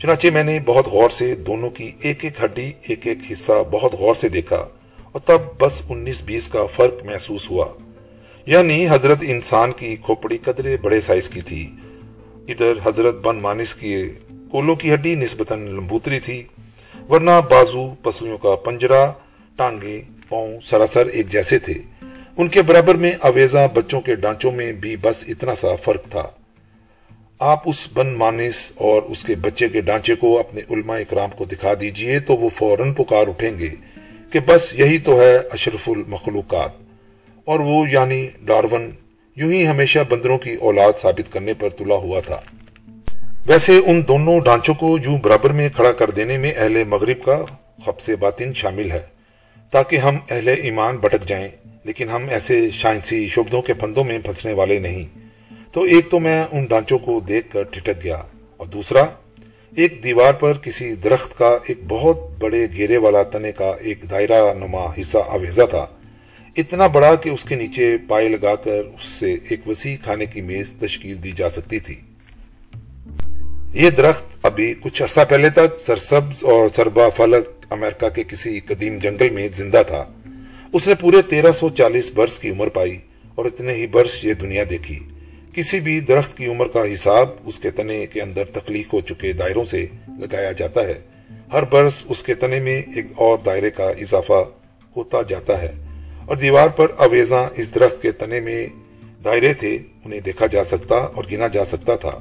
چنانچہ 0.00 0.28
میں 0.34 0.44
نے 0.44 0.58
بہت 0.64 0.86
غور 0.86 1.10
سے 1.10 1.34
دونوں 1.34 1.70
کی 1.70 1.90
ایک 2.00 2.24
ایک 2.24 2.44
ہڈی 2.44 2.72
ایک 2.82 3.06
ایک 3.06 3.18
حصہ 3.32 3.52
بہت 3.70 3.94
غور 3.94 4.14
سے 4.14 4.28
دیکھا 4.28 4.68
اور 5.12 5.20
تب 5.26 5.38
بس 5.60 5.82
انیس 5.88 6.22
بیس 6.22 6.48
کا 6.48 6.66
فرق 6.66 7.04
محسوس 7.04 7.50
ہوا۔ 7.50 7.66
یعنی 8.46 8.86
حضرت 8.90 9.18
انسان 9.22 9.72
کی 9.72 9.96
کھوپڑی 9.96 10.38
قدرے 10.38 10.76
بڑے 10.76 11.00
سائز 11.00 11.28
کی 11.28 11.40
تھی۔ 11.40 11.70
ادھر 12.48 12.72
حضرت 12.84 13.14
بن 13.14 13.36
مانس 13.36 13.74
کی 13.74 14.08
کولوں 14.50 14.74
کی 14.74 14.94
ہڈی 14.94 15.14
نسبتاً 15.14 15.66
لمبوتری 15.66 16.20
تھی، 16.20 16.42
ورنہ 17.10 17.30
بازو 17.50 17.94
پسلیوں 18.02 18.38
کا 18.38 18.54
پنجرا 18.54 19.12
ٹانگے 19.56 20.02
پاؤں 20.28 20.60
سراسر 20.60 21.06
ایک 21.06 21.28
جیسے 21.28 21.58
تھے۔ 21.58 21.74
ان 22.36 22.48
کے 22.48 22.62
برابر 22.62 22.94
میں 22.94 23.12
اویزا 23.20 23.66
بچوں 23.66 24.00
کے 24.00 24.14
ڈانچوں 24.14 24.52
میں 24.52 24.72
بھی 24.72 24.96
بس 24.96 25.24
اتنا 25.28 25.54
سا 25.54 25.76
فرق 25.76 26.04
تھا۔ 26.10 26.28
آپ 27.38 27.68
اس 27.68 27.88
بن 27.94 28.14
مانس 28.14 28.72
اور 28.74 29.02
اس 29.02 29.24
کے 29.24 29.34
بچے 29.34 29.68
کے 29.68 29.80
ڈانچے 29.80 30.14
کو 30.14 30.38
اپنے 30.38 30.60
علماء 30.70 30.98
اکرام 30.98 31.30
کو 31.30 31.44
دکھا 31.44 31.72
دیجیے 31.80 32.20
تو 32.20 32.36
وہ 32.36 32.48
فوراً 32.48 32.92
پکار 32.92 33.28
اٹھیں 33.28 33.58
گے 33.58 33.70
کہ 34.30 34.40
بس 34.46 34.74
یہی 34.78 34.98
تو 34.98 35.20
ہے 35.20 35.36
اشرف 35.36 35.88
المخلوقات۔ 35.88 36.81
اور 37.44 37.60
وہ 37.60 37.88
یعنی 37.90 38.26
ڈارون 38.44 38.90
یوں 39.36 39.52
ہی 39.52 39.66
ہمیشہ 39.66 39.98
بندروں 40.08 40.38
کی 40.38 40.54
اولاد 40.54 40.98
ثابت 40.98 41.32
کرنے 41.32 41.54
پر 41.54 41.70
تلا 41.70 41.94
ہوا 41.94 42.20
تھا۔ 42.20 42.40
ویسے 43.46 43.72
ان 43.86 44.02
دونوں 44.08 44.40
ڈانچوں 44.40 44.74
کو 44.74 44.98
یوں 45.04 45.18
برابر 45.18 45.50
میں 45.50 45.68
کھڑا 45.76 45.92
کر 45.92 46.10
دینے 46.10 46.38
میں 46.38 46.52
اہل 46.56 46.84
مغرب 46.84 47.24
کا 47.24 47.44
خبص 47.86 48.10
باطن 48.20 48.52
شامل 48.52 48.90
ہے، 48.90 49.02
تاکہ 49.70 49.96
ہم 49.96 50.16
اہل 50.30 50.48
ایمان 50.48 50.96
بٹک 50.96 51.28
جائیں۔ 51.28 51.48
لیکن 51.84 52.08
ہم 52.08 52.28
ایسے 52.28 52.70
شائنسی 52.70 53.28
شبدوں 53.28 53.62
کے 53.62 53.74
پھندوں 53.74 54.04
میں 54.04 54.18
پھنسنے 54.18 54.52
والے 54.52 54.78
نہیں۔ 54.78 55.04
تو 55.72 55.82
ایک 55.82 56.10
تو 56.10 56.20
میں 56.20 56.44
ان 56.52 56.64
ڈانچوں 56.64 56.98
کو 56.98 57.20
دیکھ 57.20 57.52
کر 57.52 57.62
ٹھٹک 57.62 58.04
گیا، 58.04 58.22
اور 58.56 58.66
دوسرا، 58.66 59.04
ایک 59.76 60.04
دیوار 60.04 60.32
پر 60.32 60.58
کسی 60.58 60.94
درخت 60.94 61.38
کا 61.38 61.58
ایک 61.66 61.78
بہت 61.88 62.16
بڑے 62.38 62.66
گھیرے 62.72 62.96
والا 62.96 63.22
تنے 63.22 63.52
کا 63.52 63.72
ایک 63.80 64.10
دائرہ 64.10 64.54
نما 64.54 64.84
حصہ 65.00 65.18
آویزہ 65.28 65.62
تھا۔ 65.70 65.86
اتنا 66.56 66.86
بڑا 66.86 67.14
کہ 67.14 67.28
اس 67.28 67.44
کے 67.44 67.54
نیچے 67.54 67.96
پائے 68.08 68.28
لگا 68.28 68.54
کر 68.54 68.84
اس 68.94 69.04
سے 69.04 69.36
ایک 69.48 69.68
وسیع 69.68 69.96
کھانے 70.04 70.26
کی 70.26 70.40
میز 70.40 70.72
تشکیل 70.72 71.24
دی 71.24 71.32
جا 71.32 71.50
سکتی 71.50 71.78
تھی۔ 71.78 72.00
یہ 73.72 73.90
درخت 73.90 74.24
ابھی 74.42 74.74
کچھ 74.80 75.02
عرصہ 75.02 75.20
پہلے 75.28 75.50
تک 75.50 75.80
سرسبز 75.80 76.44
اور 76.44 76.68
سربا 76.76 77.08
فلک 77.08 77.66
امریکہ 77.70 78.08
کے 78.08 78.24
کسی 78.28 78.60
قدیم 78.60 78.98
جنگل 78.98 79.28
میں 79.30 79.48
زندہ 79.54 79.82
تھا۔ 79.86 80.04
اس 80.72 80.88
نے 80.88 80.94
پورے 80.94 81.22
تیرہ 81.22 81.52
سو 81.52 81.68
چالیس 81.68 82.10
برس 82.14 82.38
کی 82.38 82.50
عمر 82.50 82.68
پائی 82.68 82.98
اور 83.34 83.44
اتنے 83.44 83.72
ہی 83.72 83.86
برس 83.86 84.24
یہ 84.24 84.34
دنیا 84.34 84.64
دیکھی۔ 84.70 84.98
کسی 85.54 85.80
بھی 85.80 86.00
درخت 86.00 86.36
کی 86.36 86.46
عمر 86.46 86.68
کا 86.68 86.92
حساب 86.92 87.28
اس 87.44 87.58
کے 87.58 87.70
تنے 87.70 88.06
کے 88.06 88.20
اندر 88.22 88.44
تخلیق 88.44 88.94
ہو 88.94 89.00
چکے 89.00 89.32
دائروں 89.32 89.64
سے 89.64 89.86
لگایا 90.08 90.52
جاتا 90.52 90.82
ہے۔ 90.82 91.00
ہر 91.52 91.62
برس 91.62 92.02
اس 92.08 92.22
کے 92.22 92.34
تنے 92.34 92.60
میں 92.60 92.82
ایک 92.96 93.06
اور 93.14 93.38
دائرے 93.46 93.70
کا 93.70 93.88
اضافہ 93.88 94.44
ہوتا 94.96 95.18
جاتا 95.28 95.62
ہے۔ 95.62 95.72
اور 96.26 96.36
دیوار 96.36 96.68
پر 96.68 96.86
اویزاں 96.96 97.44
اس 97.56 97.74
درخت 97.74 98.02
کے 98.02 98.12
تنے 98.12 98.40
میں 98.40 98.66
دائرے 99.24 99.54
تھے، 99.54 99.78
انہیں 100.04 100.20
دیکھا 100.20 100.46
جا 100.46 100.64
سکتا 100.64 100.96
اور 100.96 101.24
گنا 101.32 101.46
جا 101.46 101.64
سکتا 101.64 101.96
تھا، 101.96 102.18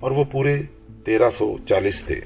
اور 0.00 0.10
وہ 0.10 0.24
پورے 0.24 0.56
تیرہ 1.04 1.30
سو 1.30 1.56
چالیس 1.68 2.02
تھے۔ 2.02 2.20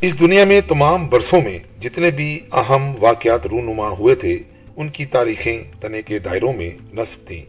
اس 0.00 0.20
دنیا 0.20 0.44
میں 0.44 0.60
تمام 0.68 1.06
برسوں 1.08 1.40
میں 1.42 1.58
جتنے 1.80 2.10
بھی 2.10 2.40
اہم 2.52 2.92
واقعات 3.00 3.46
رونما 3.46 3.88
ہوئے 3.88 4.14
تھے، 4.14 4.38
ان 4.76 4.88
کی 4.88 5.04
تاریخیں 5.06 5.62
تنے 5.80 6.02
کے 6.02 6.18
دائروں 6.18 6.52
میں 6.52 6.70
نصب 6.94 7.26
تھیں 7.26 7.42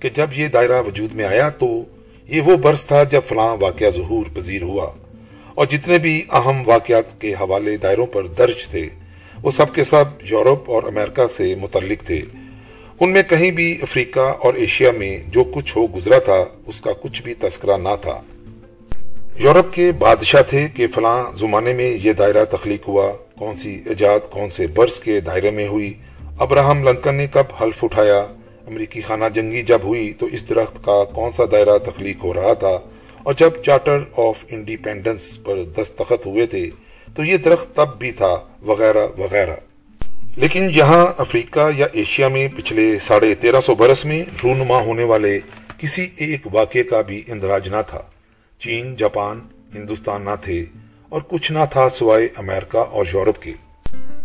کہ 0.00 0.08
جب 0.08 0.26
یہ 0.32 0.48
دائرہ 0.48 0.82
وجود 0.82 1.14
میں 1.14 1.24
آیا 1.24 1.48
تو 1.48 1.84
یہ 2.28 2.40
وہ 2.40 2.56
برس 2.56 2.86
تھا 2.86 3.02
جب 3.02 3.20
فلاں 3.26 3.56
واقعہ 3.60 3.90
ظہور 3.90 4.26
پذیر 4.34 4.62
ہوا۔ 4.62 4.90
اور 5.54 5.66
جتنے 5.66 5.98
بھی 5.98 6.22
اہم 6.32 6.62
واقعات 6.66 7.20
کے 7.20 7.34
حوالے 7.34 7.76
دائروں 7.76 8.06
پر 8.06 8.26
درج 8.26 8.66
تھے 8.68 8.88
وہ 9.42 9.50
سب 9.50 9.74
کے 9.74 9.84
سب 9.84 10.04
یورپ 10.20 10.70
اور 10.70 10.82
امریکہ 10.82 11.22
سے 11.36 11.54
متعلق 11.54 12.06
تھے۔ 12.06 12.20
ان 13.00 13.12
میں 13.12 13.22
کہیں 13.22 13.50
بھی 13.50 13.78
افریقہ 13.82 14.20
اور 14.20 14.54
ایشیا 14.54 14.90
میں 14.90 15.18
جو 15.26 15.44
کچھ 15.44 15.76
ہو 15.76 15.86
گزرا 15.86 16.18
تھا، 16.18 16.44
اس 16.66 16.80
کا 16.80 16.92
کچھ 16.92 17.22
بھی 17.22 17.34
تذکرہ 17.34 17.76
نہ 17.76 17.88
تھا۔ 18.02 18.20
یورپ 19.38 19.74
کے 19.74 19.92
بادشاہ 19.92 20.42
تھے 20.42 20.68
کہ 20.74 20.86
فلاں 20.86 21.36
زمانے 21.36 21.74
میں 21.74 21.98
یہ 22.02 22.12
دائرہ 22.12 22.44
تخلیق 22.44 22.88
ہوا، 22.88 23.12
کون 23.38 23.56
سی 23.56 23.82
ایجاد، 23.86 24.20
کون 24.30 24.50
سے 24.50 24.66
برس 24.66 25.00
کے 25.00 25.20
دائرے 25.20 25.50
میں 25.50 25.68
ہوئی۔ 25.68 25.94
ابراہم 26.38 26.88
لنکن 26.88 27.14
نے 27.14 27.26
کب 27.32 27.44
حلف 27.62 27.84
اٹھایا؟ 27.84 28.18
امریکی 28.66 29.00
خانہ 29.00 29.24
جنگی 29.34 29.62
جب 29.62 29.78
ہوئی 29.84 30.12
تو 30.12 30.26
اس 30.26 30.48
درخت 30.48 30.84
کا 30.84 31.04
کون 31.04 31.32
سا 31.32 31.42
دائرہ 31.52 31.78
تخلیق 31.78 32.24
ہو 32.24 32.34
رہا 32.34 32.52
تھا؟ 32.52 32.78
اور 33.22 33.34
جب 33.34 33.50
چارٹر 33.62 33.98
آف 34.16 34.44
انڈیپینڈنس 34.48 35.42
پر 35.42 35.62
دستخط 35.62 36.26
ہوئے 36.26 36.46
تھے 36.46 36.70
تو 37.14 37.24
یہ 37.24 37.36
درخت 37.36 37.76
تب 37.76 37.98
بھی 37.98 38.10
تھا، 38.10 38.36
وغیرہ 38.62 39.06
وغیرہ۔ 39.18 39.54
لیکن 40.36 40.68
یہاں 40.74 41.06
افریقہ 41.18 41.70
یا 41.76 41.86
ایشیا 41.92 42.28
میں 42.28 42.48
پچھلے 42.56 42.98
ساڑھے 42.98 43.34
تیرہ 43.34 43.60
سو 43.60 43.74
برس 43.74 44.04
میں 44.04 44.24
رونما 44.44 44.80
ہونے 44.80 45.04
والے 45.04 45.40
کسی 45.78 46.08
ایک 46.16 46.40
واقعے 46.52 46.82
کا 46.82 47.00
بھی 47.00 47.22
اندراج 47.28 47.68
نہ 47.68 47.76
تھا۔ 47.86 48.00
چین، 48.58 48.96
جاپان، 48.96 49.40
ہندوستان 49.74 50.22
نہ 50.22 50.30
تھے 50.44 50.64
اور 51.08 51.20
کچھ 51.28 51.52
نہ 51.52 51.58
تھا 51.72 51.88
سوائے 51.88 52.28
امریکہ 52.36 52.76
اور 52.76 53.06
یورپ 53.12 53.42
کے۔ 53.42 53.52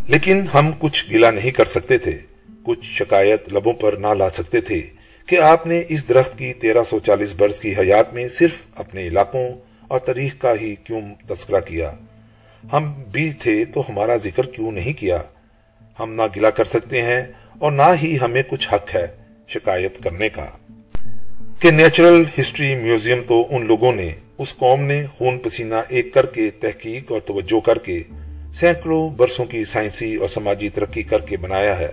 لیکن 0.08 0.46
ہم 0.54 0.72
کچھ 0.80 1.06
گلا 1.12 1.32
نہیں 1.32 1.52
کر 1.52 1.66
سکتے 1.66 1.98
تھے، 1.98 2.18
کچھ 2.64 2.80
شکایت 2.84 3.54
لبوں 3.54 3.74
پر 3.74 3.94
نہ 3.94 4.08
لا 4.08 4.30
سکتے 4.30 4.62
تھے 4.62 4.82
کہ 5.28 5.40
آپ 5.40 5.68
نے 5.68 5.82
اس 5.90 6.10
درخت 6.10 6.38
کی 6.38 6.54
تیرہ 6.54 6.84
سو 6.84 7.00
چالیس 7.00 7.34
برس 7.38 7.60
کی 7.60 7.72
حیات 7.72 8.14
میں 8.14 8.28
صرف 8.28 8.56
اپنے 8.76 9.08
علاقوں 9.08 9.50
اور 9.88 10.00
تاریخ 10.00 10.36
کا 10.38 10.54
ہی 10.62 10.76
کیوں 10.76 11.02
تذکرہ 11.30 11.60
کیا۔ 11.60 11.92
ہم 12.72 12.94
بھی 13.12 13.32
تھے 13.40 13.66
تو 13.66 13.84
ہمارا 13.90 14.16
ذکر 14.16 14.46
کیوں 14.46 14.72
نہیں 14.72 14.94
کیا؟ 14.94 15.22
ہم 16.00 16.14
نہ 16.14 16.22
گلا 16.36 16.50
کر 16.50 16.64
سکتے 16.64 17.02
ہیں 17.02 17.24
اور 17.60 17.72
نہ 17.72 17.82
ہی 18.02 18.18
ہمیں 18.22 18.44
کچھ 18.48 18.74
حق 18.74 18.96
ہے 18.96 19.08
شکایت 19.48 20.04
کرنے 20.04 20.30
کا۔ 20.30 20.46
کہ 21.60 21.72
نیچرل 21.72 22.24
ہسٹری 22.40 22.76
میوزیم 22.76 23.22
تو 23.28 23.46
ان 23.50 23.66
لوگوں 23.66 23.92
نے، 23.92 24.12
اس 24.38 24.56
قوم 24.56 24.82
نے 24.82 25.06
خون 25.06 25.40
پسینہ 25.40 25.76
ایک 25.88 26.14
کر 26.14 26.26
کے 26.26 26.50
تحقیق 26.50 27.12
اور 27.12 27.22
توجہ 27.22 27.60
کر 27.60 27.78
کے 27.78 28.04
سینکڑوں 28.54 29.10
برسوں 29.10 29.46
کی 29.46 29.64
سائنسی 29.64 30.16
اور 30.16 30.28
سماجی 30.28 30.70
ترقی 30.70 31.04
کر 31.04 31.20
کے 31.20 31.38
بنایا 31.38 31.80
ہے۔ 31.80 31.90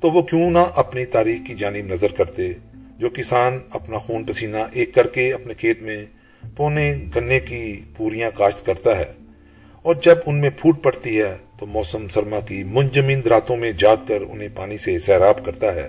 تو 0.00 0.10
وہ 0.10 0.22
کیوں 0.22 0.50
نہ 0.50 0.58
اپنی 0.74 1.04
تاریخ 1.04 1.40
کی 1.46 1.54
جانب 1.54 1.86
نظر 1.86 2.12
کرتے، 2.12 2.52
جو 2.98 3.08
کسان 3.10 3.58
اپنا 3.70 3.98
خون 3.98 4.24
پسینہ 4.24 4.56
ایک 4.72 4.94
کر 4.94 5.06
کے 5.06 5.32
اپنے 5.32 5.54
کھیت 5.54 5.82
میں 5.82 6.04
پونے 6.56 6.96
گنے 7.16 7.40
کی 7.40 7.80
پوریاں 7.96 8.30
کاشت 8.34 8.66
کرتا 8.66 8.98
ہے۔ 8.98 9.17
اور 9.88 9.96
جب 10.02 10.16
ان 10.26 10.40
میں 10.40 10.50
پھوٹ 10.50 10.82
پڑتی 10.82 11.20
ہے 11.20 11.36
تو 11.58 11.66
موسم 11.66 12.08
سرما 12.08 12.40
کی 12.40 12.64
منجمند 12.64 13.26
راتوں 13.26 13.56
میں 13.56 13.72
جاگ 13.72 13.96
کر 14.08 14.18
انہیں 14.30 14.48
پانی 14.54 14.78
سے 14.78 14.98
سیراب 14.98 15.44
کرتا 15.44 15.74
ہے 15.74 15.88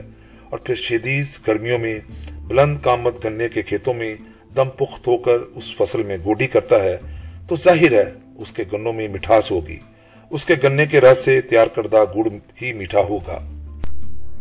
اور 0.49 0.59
پھر 0.59 0.75
شدید 0.75 1.25
گرمیوں 1.47 1.79
میں 1.79 1.99
بلند 2.47 2.77
کامت 2.81 3.25
گنے 3.25 3.49
کے 3.49 3.61
کھیتوں 3.61 3.93
میں 3.93 4.15
دم 4.55 4.69
پخت 4.69 5.07
ہو 5.07 5.17
کر 5.17 5.37
اس 5.55 5.77
فصل 5.77 6.03
میں 6.03 6.17
گوڈی 6.25 6.47
کرتا 6.47 6.83
ہے، 6.83 6.97
تو 7.47 7.55
ظاہر 7.55 7.91
ہے 7.91 8.11
اس 8.37 8.51
کے 8.51 8.63
گنوں 8.73 8.93
میں 8.93 9.07
مٹھاس 9.07 9.51
ہوگی۔ 9.51 9.77
اس 10.29 10.45
کے 10.45 10.53
گنے 10.63 10.85
کے 10.85 11.01
رس 11.01 11.17
سے 11.17 11.41
تیار 11.41 11.67
کردہ 11.67 12.03
گڑ 12.15 12.29
ہی 12.61 12.73
میٹھا 12.73 13.01
ہوگا۔ 13.01 13.39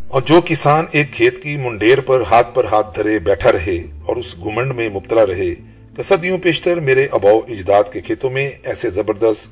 اور 0.07 0.21
جو 0.21 0.41
کسان 0.45 0.85
ایک 0.91 1.07
کھیت 1.11 1.43
کی 1.43 1.57
منڈیر 1.57 2.01
پر 2.01 2.21
ہاتھ 2.31 2.55
پر 2.55 2.63
ہاتھ 2.63 2.95
دھرے 2.95 3.19
بیٹھا 3.19 3.51
رہے 3.51 3.77
اور 4.05 4.15
اس 4.15 4.37
گمنڈ 4.37 4.73
میں 4.73 4.89
مبتلا 4.89 5.25
رہے 5.25 5.55
صدیوں 6.03 6.37
پیشتر 6.37 6.79
میرے 6.79 7.07
اباؤ 7.11 7.39
اجداد 7.47 7.83
کے 7.93 8.01
کھیتوں 8.01 8.29
میں 8.29 8.51
ایسے 8.63 8.89
زبردست 8.89 9.47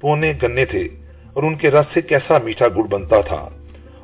پونے 0.00 0.32
گنے 0.42 0.64
تھے 0.64 0.88
اور 1.32 1.42
ان 1.42 1.54
کے 1.54 1.70
رس 1.70 1.86
سے 1.86 2.02
کیسا 2.02 2.38
میٹھا 2.38 2.68
گڑ 2.68 2.82
بنتا 2.82 3.20
تھا۔ 3.20 3.48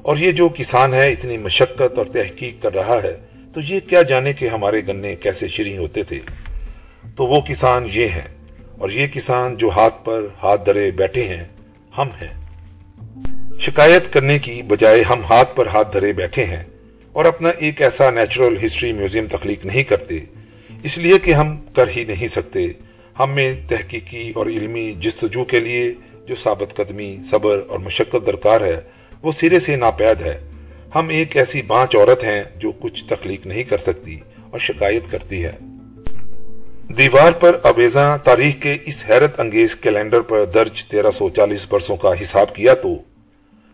اور 0.03 0.17
یہ 0.17 0.31
جو 0.31 0.49
کسان 0.49 0.95
ہے 0.95 1.13
اتنی 1.13 1.39
مشقت 1.39 1.99
اور 1.99 2.07
تحقیق 2.07 2.63
کر 2.63 2.75
رہا 2.75 3.03
ہے، 3.03 3.17
تو 3.55 3.61
یہ 3.61 3.81
کیا 3.89 4.03
جانے 4.03 4.33
کہ 4.33 4.49
ہمارے 4.49 4.83
گنے 4.89 5.17
کیسے 5.17 5.49
شری 5.49 5.77
ہوتے 5.77 6.03
تھے۔ 6.03 6.19
تو 7.17 7.27
وہ 7.27 7.41
کسان 7.41 7.89
یہ 7.93 8.07
ہیں 8.07 8.29
اور 8.79 8.91
یہ 8.91 9.07
کسان 9.07 9.57
جو 9.57 9.71
ہاتھ 9.71 10.05
پر 10.05 10.27
ہاتھ 10.43 10.67
دھرے 10.67 10.91
بیٹھے 10.91 11.25
ہیں، 11.25 11.45
ہم 11.99 12.09
ہیں۔ 12.23 12.45
شکایت 13.61 14.13
کرنے 14.13 14.39
کی 14.39 14.63
بجائے 14.63 15.03
ہم 15.03 15.23
ہاتھ 15.31 15.57
پر 15.57 15.67
ہاتھ 15.67 15.93
دھرے 15.93 16.13
بیٹھے 16.13 16.45
ہیں 16.45 16.63
اور 17.13 17.25
اپنا 17.25 17.49
ایک 17.49 17.83
ایسا 17.83 18.11
نیچرل 18.11 18.67
ہسٹری 18.67 18.93
میوزیم 18.93 19.27
تخلیق 19.27 19.65
نہیں 19.65 19.83
کرتے۔ 19.83 20.21
اس 20.83 20.99
لیے 20.99 21.19
کہ 21.19 21.33
ہم 21.33 21.57
کر 21.77 21.89
ہی 21.97 22.05
نہیں 22.05 22.27
سکتے۔ 22.27 22.67
ہم 23.19 23.31
میں 23.31 23.55
تحقیقی 23.69 24.33
اور 24.35 24.47
علمی 24.47 24.93
جستجو 25.01 25.45
کے 25.45 25.61
لیے 25.61 25.95
جو 26.27 26.35
ثابت 26.35 26.77
قدمی، 26.77 27.17
صبر 27.25 27.61
اور 27.69 27.79
مشقت 27.79 28.27
درکار 28.27 28.61
ہے، 28.61 28.81
وہ 29.23 29.33
سرے 29.33 29.59
سے 29.59 29.77
ناپید 29.77 30.21
ہے۔ 30.21 30.41
ہم 30.95 31.09
ایک 31.09 31.37
ایسی 31.37 31.63
بانچ 31.63 31.97
عورت 31.97 32.25
ہیں 32.25 32.45
جو 32.57 32.73
کچھ 32.73 33.05
تخلیق 33.05 33.47
نہیں 33.47 33.63
کر 33.63 33.79
سکتی 33.79 34.19
اور 34.51 34.59
شکایت 34.59 35.03
کرتی 35.11 35.45
ہے۔ 35.45 35.53
دیوار 36.99 37.33
پر 37.33 37.57
اویزاں 37.63 38.19
تاریخ 38.19 38.63
کے 38.63 38.77
اس 38.85 39.05
حیرت 39.09 39.41
انگیز 39.41 39.77
کیلنڈر 39.77 40.21
پر 40.21 40.45
درج 40.45 40.85
تیرہ 40.85 41.11
سو 41.11 41.29
چالیس 41.29 41.67
برسوں 41.69 41.97
کا 41.97 42.13
حساب 42.23 42.55
کیا 42.55 42.75
تو 42.75 42.89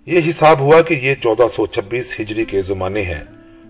یہ 0.06 0.20
حساب 0.28 0.60
ہوا 0.60 0.82
کہ 0.82 0.94
یہ 0.94 1.14
چودہ 1.14 1.46
سو 1.52 1.66
چھبیس 1.66 2.20
ہجری 2.20 2.44
کے 2.44 2.62
زمانے 2.62 3.02
ہیں۔ 3.02 3.24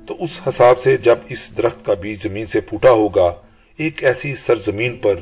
تو 0.06 0.16
اس 0.20 0.38
حساب 0.48 0.78
سے 0.78 0.96
جب 0.96 1.18
اس 1.28 1.56
درخت 1.58 1.84
کا 1.86 1.94
بیج 1.94 2.22
زمین 2.22 2.46
سے 2.46 2.60
پھوٹا 2.60 2.90
ہوگا، 2.90 3.32
ایک 3.78 4.02
ایسی 4.04 4.34
سرزمین 4.36 4.96
پر، 4.96 5.14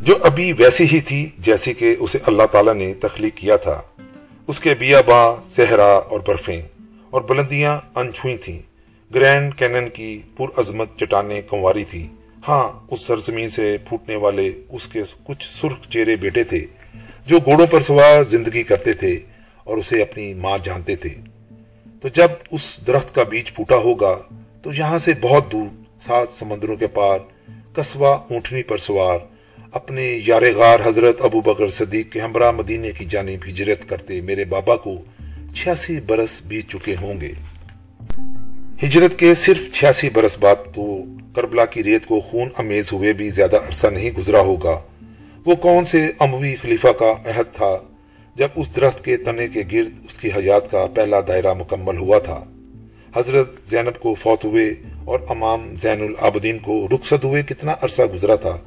جو 0.00 0.14
ابھی 0.22 0.52
ویسی 0.52 0.84
ہی 0.92 1.00
تھی 1.00 1.28
جیسی 1.38 1.72
کہ 1.72 1.94
اسے 1.98 2.18
اللہ 2.26 2.42
تعالیٰ 2.52 2.74
نے 2.74 2.92
تخلیق 3.00 3.36
کیا 3.36 3.56
تھا، 3.56 3.80
اس 4.48 4.60
کے 4.60 4.74
بیا 4.74 5.00
با 5.06 5.20
صحرا 5.46 5.92
اور 5.92 6.20
برفیں 6.26 6.60
اور 7.10 7.22
بلندیاں 7.22 7.78
انچھوئی 7.94 8.36
تھیں۔ 8.36 8.58
گرینڈ 9.10 9.54
کینن 9.54 9.88
کی 9.88 10.10
پر 10.36 10.58
عظمت 10.60 10.96
چٹانیں 10.98 11.40
کنواری 11.50 11.84
تھی 11.84 12.06
ہاں 12.48 12.68
اس 12.90 13.00
سرزمین 13.00 13.48
سے 13.48 13.76
پھوٹنے 13.88 14.16
والے 14.16 14.48
اس 14.68 14.86
کے 14.86 15.02
کچھ 15.24 15.44
سرخ 15.50 15.88
چہرے 15.88 16.16
بیٹے 16.16 16.44
تھے، 16.44 16.64
جو 17.26 17.38
گھوڑوں 17.44 17.66
پر 17.66 17.80
سوار 17.80 18.22
زندگی 18.28 18.62
کرتے 18.62 18.92
تھے 18.92 19.18
اور 19.66 19.78
اسے 19.78 20.02
اپنی 20.02 20.32
ماں 20.34 20.56
جانتے 20.64 20.96
تھے۔ 20.96 21.14
تو 22.00 22.08
جب 22.08 22.28
اس 22.50 22.78
درخت 22.86 23.14
کا 23.14 23.22
بیج 23.22 23.52
پھوٹا 23.54 23.76
ہوگا، 23.76 24.18
تو 24.62 24.70
یہاں 24.72 24.98
سے 24.98 25.12
بہت 25.20 25.52
دور، 25.52 25.82
سات 26.00 26.32
سمندروں 26.32 26.76
کے 26.76 26.86
پار 26.86 27.18
کسوا 27.76 28.10
اونٹنی 28.10 28.62
پر 28.62 28.78
سوار، 28.78 29.18
اپنے 29.72 30.20
یار 30.26 30.42
غار 30.56 30.78
حضرت 30.84 31.20
ابو 31.20 31.40
بکر 31.40 31.68
صدیق 31.68 32.12
کے 32.12 32.20
ہمراہ 32.20 32.50
مدینے 32.50 32.92
کی 32.92 33.04
جانب 33.04 33.48
ہجرت 33.48 33.88
کرتے 33.88 34.20
میرے 34.20 34.44
بابا 34.44 34.76
کو 34.76 35.02
چھیاسی 35.54 36.00
برس 36.00 36.42
بیت 36.42 36.68
چکے 36.68 36.94
ہوں 37.00 37.20
گے۔ 37.20 37.32
ہجرت 38.82 39.18
کے 39.18 39.34
صرف 39.34 39.72
چھیاسی 39.72 40.10
برس 40.10 40.38
بعد 40.38 40.74
تو 40.74 41.02
کربلا 41.34 41.64
کی 41.64 41.84
ریت 41.84 42.06
کو 42.06 42.20
خون 42.20 42.48
امیز 42.58 42.92
ہوئے 42.92 43.12
بھی 43.12 43.30
زیادہ 43.30 43.56
عرصہ 43.56 43.86
نہیں 43.86 44.10
گزرا 44.10 44.40
ہوگا۔ 44.40 44.80
وہ 45.46 45.54
کون 45.54 45.84
سے 45.84 46.10
اموی 46.18 46.54
خلیفہ 46.54 46.88
کا 46.88 47.12
عہد 47.24 47.54
تھا؟ 47.54 47.76
جب 48.34 48.48
اس 48.54 48.76
درخت 48.76 49.04
کے 49.04 49.16
تنے 49.16 49.48
کے 49.48 49.62
گرد 49.72 49.92
اس 50.08 50.18
کی 50.18 50.28
حیات 50.28 50.70
کا 50.70 50.86
پہلا 50.94 51.20
دائرہ 51.28 51.52
مکمل 51.54 51.96
ہوا 51.96 52.18
تھا، 52.18 52.44
حضرت 53.16 53.50
زینب 53.70 54.00
کو 54.00 54.14
فوت 54.14 54.44
ہوئے 54.44 54.74
اور 55.04 55.20
امام 55.28 55.74
زین 55.82 56.02
العابدین 56.02 56.58
کو 56.58 56.88
رخصت 56.92 57.24
ہوئے 57.24 57.42
کتنا 57.42 57.74
عرصہ 57.80 58.02
گزرا 58.14 58.36
تھا، 58.36 58.58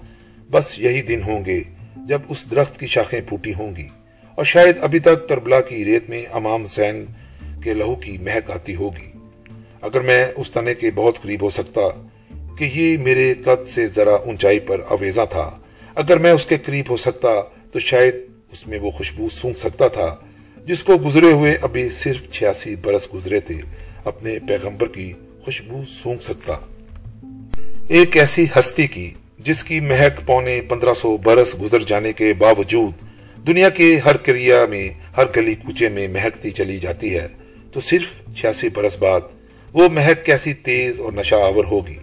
بس 0.51 0.79
یہی 0.79 1.01
دن 1.01 1.21
ہوں 1.27 1.45
گے 1.45 1.61
جب 1.95 2.21
اس 2.29 2.43
درخت 2.51 2.79
کی 2.79 2.87
شاخیں 2.87 3.21
پھوٹی 3.27 3.53
ہوں 3.53 3.75
گی۔ 3.75 3.87
اور 4.35 4.45
شاید 4.45 4.77
ابھی 4.81 4.99
تک 4.99 5.29
کربلا 5.29 5.61
کی 5.61 5.85
ریت 5.85 6.09
میں 6.09 6.23
امام 6.31 6.65
زین 6.65 7.05
کے 7.63 7.73
لہو 7.73 7.95
کی 7.95 8.17
مہک 8.17 8.51
آتی 8.51 8.75
ہوگی۔ 8.75 9.09
اگر 9.81 10.01
میں 10.01 10.25
اس 10.35 10.51
تنے 10.51 10.73
کے 10.73 10.91
بہت 10.95 11.21
قریب 11.21 11.41
ہو 11.41 11.49
سکتا 11.49 11.81
کہ 12.57 12.69
یہ 12.73 12.97
میرے 12.97 13.33
قد 13.45 13.69
سے 13.69 13.87
ذرا 13.87 14.15
اونچائی 14.15 14.59
پر 14.59 14.81
اویزا 14.87 15.25
تھا، 15.25 15.49
اگر 15.95 16.17
میں 16.17 16.31
اس 16.31 16.45
کے 16.45 16.57
قریب 16.57 16.85
ہو 16.89 16.97
سکتا 16.97 17.29
تو 17.71 17.79
شاید 17.79 18.15
اس 18.53 18.67
میں 18.67 18.79
وہ 18.79 18.91
خوشبو 18.91 19.27
سونگ 19.29 19.53
سکتا 19.57 19.87
تھا، 19.87 20.15
جس 20.65 20.83
کو 20.83 20.97
گزرے 21.05 21.31
ہوئے 21.31 21.55
ابھی 21.61 21.89
صرف 21.89 22.31
چھیاسی 22.31 22.75
برس 22.75 23.07
گزرے 23.13 23.39
تھے، 23.39 23.55
اپنے 24.05 24.37
پیغمبر 24.47 24.87
کی 24.87 25.11
خوشبو 25.43 25.81
سونگ 25.87 26.19
سکتا۔ 26.19 26.57
ایک 27.87 28.17
ایسی 28.17 28.45
ہستی 28.55 28.87
کی، 28.87 29.09
جس 29.39 29.63
کی 29.63 29.79
مہک 29.79 30.25
پونے 30.25 30.59
پندرہ 30.61 30.93
سو 30.93 31.15
برس 31.17 31.55
گزر 31.61 31.79
جانے 31.79 32.13
کے 32.13 32.33
باوجود 32.33 32.93
دنیا 33.47 33.69
کے 33.69 33.97
ہر 34.05 34.17
کریا 34.17 34.65
میں، 34.65 34.89
ہر 35.17 35.25
گلی 35.35 35.55
کوچے 35.55 35.89
میں 35.89 36.07
مہکتی 36.07 36.51
چلی 36.51 36.77
جاتی 36.79 37.13
ہے، 37.15 37.27
تو 37.71 37.79
صرف 37.79 38.35
چھیاسی 38.35 38.69
برس 38.69 38.97
بعد 38.99 39.21
وہ 39.73 39.89
مہک 39.89 40.25
کیسی 40.25 40.53
تیز 40.53 40.99
اور 40.99 41.13
نشہ 41.13 41.35
آور 41.35 41.65
ہوگی۔ 41.71 41.97